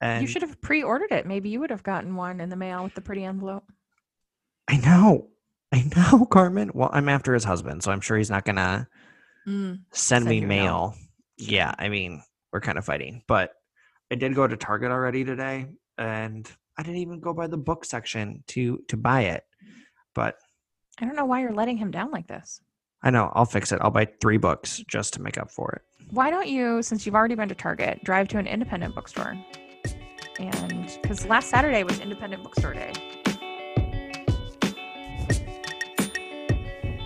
And 0.01 0.21
you 0.21 0.27
should 0.27 0.41
have 0.43 0.61
pre-ordered 0.61 1.11
it. 1.11 1.25
Maybe 1.25 1.49
you 1.49 1.59
would 1.59 1.71
have 1.71 1.83
gotten 1.83 2.15
one 2.15 2.39
in 2.39 2.49
the 2.49 2.55
mail 2.55 2.83
with 2.83 2.93
the 2.93 3.01
pretty 3.01 3.23
envelope. 3.23 3.63
I 4.67 4.77
know. 4.77 5.29
I 5.71 5.89
know, 5.95 6.25
Carmen. 6.31 6.71
Well, 6.73 6.89
I'm 6.93 7.09
after 7.09 7.33
his 7.33 7.43
husband, 7.43 7.83
so 7.83 7.91
I'm 7.91 8.01
sure 8.01 8.17
he's 8.17 8.29
not 8.29 8.45
gonna 8.45 8.87
Mm, 9.47 9.79
send, 9.91 10.23
Send 10.23 10.25
me 10.29 10.35
you 10.37 10.41
a 10.41 10.41
note. 10.41 10.47
mail. 10.47 10.95
Yeah, 11.37 11.73
I 11.79 11.87
mean, 11.87 12.21
we're 12.51 12.59
kind 12.59 12.77
of 12.77 12.83
fighting, 12.83 13.23
but 13.27 13.53
I 14.11 14.15
did 14.15 14.35
go 14.35 14.45
to 14.45 14.57
Target 14.57 14.91
already 14.91 15.23
today, 15.23 15.67
and 15.97 16.49
I 16.77 16.83
didn't 16.83 16.97
even 16.99 17.21
go 17.21 17.33
by 17.33 17.47
the 17.47 17.57
book 17.57 17.85
section 17.85 18.43
to 18.47 18.79
to 18.89 18.97
buy 18.97 19.21
it. 19.21 19.45
But 20.13 20.35
I 20.99 21.05
don't 21.05 21.15
know 21.15 21.23
why 21.25 21.39
you're 21.41 21.53
letting 21.53 21.77
him 21.77 21.91
down 21.91 22.11
like 22.11 22.27
this. 22.27 22.59
I 23.03 23.09
know 23.11 23.31
I'll 23.35 23.45
fix 23.45 23.71
it. 23.71 23.79
I'll 23.81 23.91
buy 23.91 24.07
three 24.19 24.37
books 24.37 24.83
just 24.87 25.13
to 25.13 25.21
make 25.21 25.37
up 25.37 25.49
for 25.49 25.71
it. 25.71 25.81
Why 26.11 26.29
don't 26.29 26.47
you, 26.49 26.81
since 26.81 27.05
you've 27.05 27.15
already 27.15 27.35
been 27.35 27.47
to 27.49 27.55
Target, 27.55 28.03
drive 28.03 28.27
to 28.29 28.37
an 28.39 28.47
independent 28.47 28.95
bookstore? 28.95 29.37
And 30.39 30.97
because 31.01 31.25
last 31.27 31.49
Saturday 31.49 31.83
was 31.83 31.99
Independent 31.99 32.43
Bookstore 32.43 32.73
Day. 32.73 32.93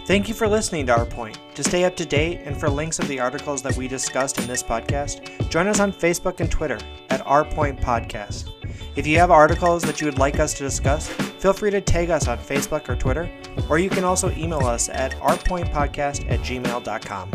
Thank 0.06 0.28
you 0.28 0.34
for 0.34 0.48
listening 0.48 0.88
to 0.88 0.98
Our 0.98 1.06
Point. 1.06 1.38
To 1.56 1.64
stay 1.64 1.86
up 1.86 1.96
to 1.96 2.06
date 2.06 2.42
and 2.44 2.60
for 2.60 2.70
links 2.70 3.00
of 3.00 3.08
the 3.08 3.20
articles 3.20 3.62
that 3.62 3.78
we 3.78 3.88
discussed 3.88 4.40
in 4.40 4.48
this 4.48 4.62
podcast, 4.62 5.50
join 5.50 5.68
us 5.68 5.80
on 5.80 5.94
Facebook 5.94 6.40
and 6.42 6.52
Twitter 6.52 6.78
at 7.10 7.26
Our 7.26 7.46
Point 7.46 7.80
Podcast. 7.80 8.50
If 8.96 9.08
you 9.08 9.18
have 9.20 9.32
articles 9.32 9.84
that 9.84 10.02
you 10.02 10.08
would 10.08 10.18
like 10.20 10.40
us 10.40 10.54
to 10.56 10.64
discuss, 10.64 11.08
feel 11.08 11.54
free 11.54 11.72
to 11.72 11.80
tag 11.80 12.10
us 12.10 12.28
on 12.28 12.40
Facebook 12.40 12.90
or 12.90 12.96
Twitter, 12.96 13.32
or 13.70 13.80
you 13.80 13.90
can 13.90 14.04
also 14.04 14.32
email 14.32 14.66
us 14.66 14.90
at 14.90 15.14
ourpointpodcast 15.14 16.30
at 16.30 16.40
gmail.com. 16.42 17.32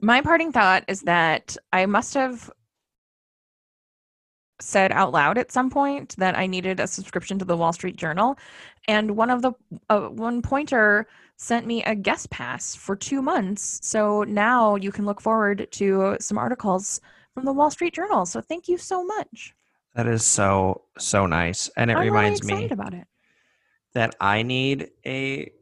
My 0.00 0.20
parting 0.20 0.52
thought 0.52 0.84
is 0.88 1.02
that 1.02 1.56
I 1.72 1.86
must 1.86 2.14
have 2.14 2.50
said 4.60 4.90
out 4.92 5.12
loud 5.12 5.36
at 5.36 5.52
some 5.52 5.68
point 5.70 6.16
that 6.16 6.36
I 6.36 6.46
needed 6.46 6.80
a 6.80 6.86
subscription 6.86 7.38
to 7.38 7.44
the 7.44 7.56
Wall 7.56 7.72
Street 7.72 7.96
Journal, 7.96 8.38
and 8.88 9.16
one 9.16 9.30
of 9.30 9.42
the 9.42 9.52
uh, 9.90 10.08
one 10.08 10.42
pointer 10.42 11.06
sent 11.36 11.66
me 11.66 11.84
a 11.84 11.94
guest 11.94 12.30
pass 12.30 12.74
for 12.74 12.96
two 12.96 13.20
months. 13.20 13.80
So 13.82 14.22
now 14.24 14.76
you 14.76 14.90
can 14.90 15.04
look 15.04 15.20
forward 15.20 15.68
to 15.72 16.16
some 16.20 16.38
articles 16.38 17.00
from 17.34 17.44
the 17.44 17.52
Wall 17.52 17.70
Street 17.70 17.94
Journal. 17.94 18.24
So 18.24 18.40
thank 18.40 18.68
you 18.68 18.78
so 18.78 19.04
much. 19.04 19.54
That 19.94 20.06
is 20.06 20.24
so, 20.24 20.82
so 20.98 21.26
nice. 21.26 21.68
And 21.76 21.90
it 21.90 21.96
I'm 21.96 22.06
reminds 22.06 22.42
really 22.42 22.64
me 22.66 22.70
about 22.70 22.94
it. 22.94 23.06
that 23.92 24.14
I 24.20 24.42
need 24.42 24.90
a 25.04 25.52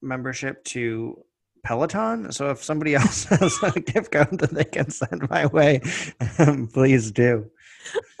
membership 0.00 0.62
to 0.66 1.24
Peloton. 1.64 2.30
So 2.32 2.50
if 2.50 2.62
somebody 2.62 2.94
else 3.00 3.24
has 3.24 3.58
a 3.62 3.80
gift 3.80 4.12
code 4.12 4.38
that 4.38 4.50
they 4.50 4.64
can 4.64 4.90
send 4.90 5.28
my 5.30 5.46
way, 5.46 5.80
please 6.72 7.10
do. 7.10 7.50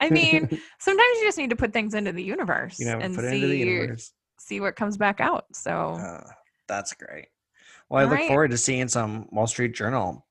I 0.00 0.10
mean, 0.10 0.48
sometimes 0.78 1.18
you 1.18 1.24
just 1.24 1.38
need 1.38 1.50
to 1.50 1.56
put 1.56 1.72
things 1.72 1.94
into 1.94 2.12
the 2.12 2.22
universe 2.22 2.78
you 2.78 2.86
know, 2.86 2.98
and 2.98 3.14
put 3.14 3.24
it 3.24 3.30
see 3.30 3.36
into 3.36 3.46
the 3.48 3.56
universe. 3.58 4.12
see 4.38 4.60
what 4.60 4.76
comes 4.76 4.96
back 4.96 5.20
out. 5.20 5.46
So 5.54 5.92
Uh, 5.94 6.24
that's 6.68 6.92
great. 6.94 7.26
Well, 7.88 8.00
I 8.00 8.04
look 8.04 8.12
Alright. 8.12 8.28
forward 8.28 8.50
to 8.50 8.58
seeing 8.58 8.88
some 8.88 9.28
Wall 9.30 9.46
Street 9.46 9.74
Journal 9.74 10.26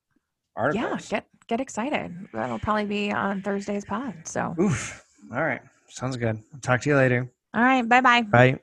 articles. 0.56 1.12
yeah, 1.12 1.18
get 1.20 1.28
get 1.48 1.62
excited. 1.62 2.16
That'll 2.34 2.60
probably 2.60 2.86
be 2.86 3.12
on 3.12 3.42
Thursday's 3.42 3.86
pod. 3.86 4.16
So 4.26 4.56
Oof. 4.60 5.04
All 5.34 5.44
right. 5.44 5.62
Sounds 5.88 6.18
good. 6.18 6.42
Talk 6.62 6.82
to 6.82 6.90
you 6.90 6.96
later. 6.96 7.30
all 7.54 7.62
right, 7.64 7.88
bye 7.88 8.02
bye. 8.02 8.22
Bye. 8.24 8.60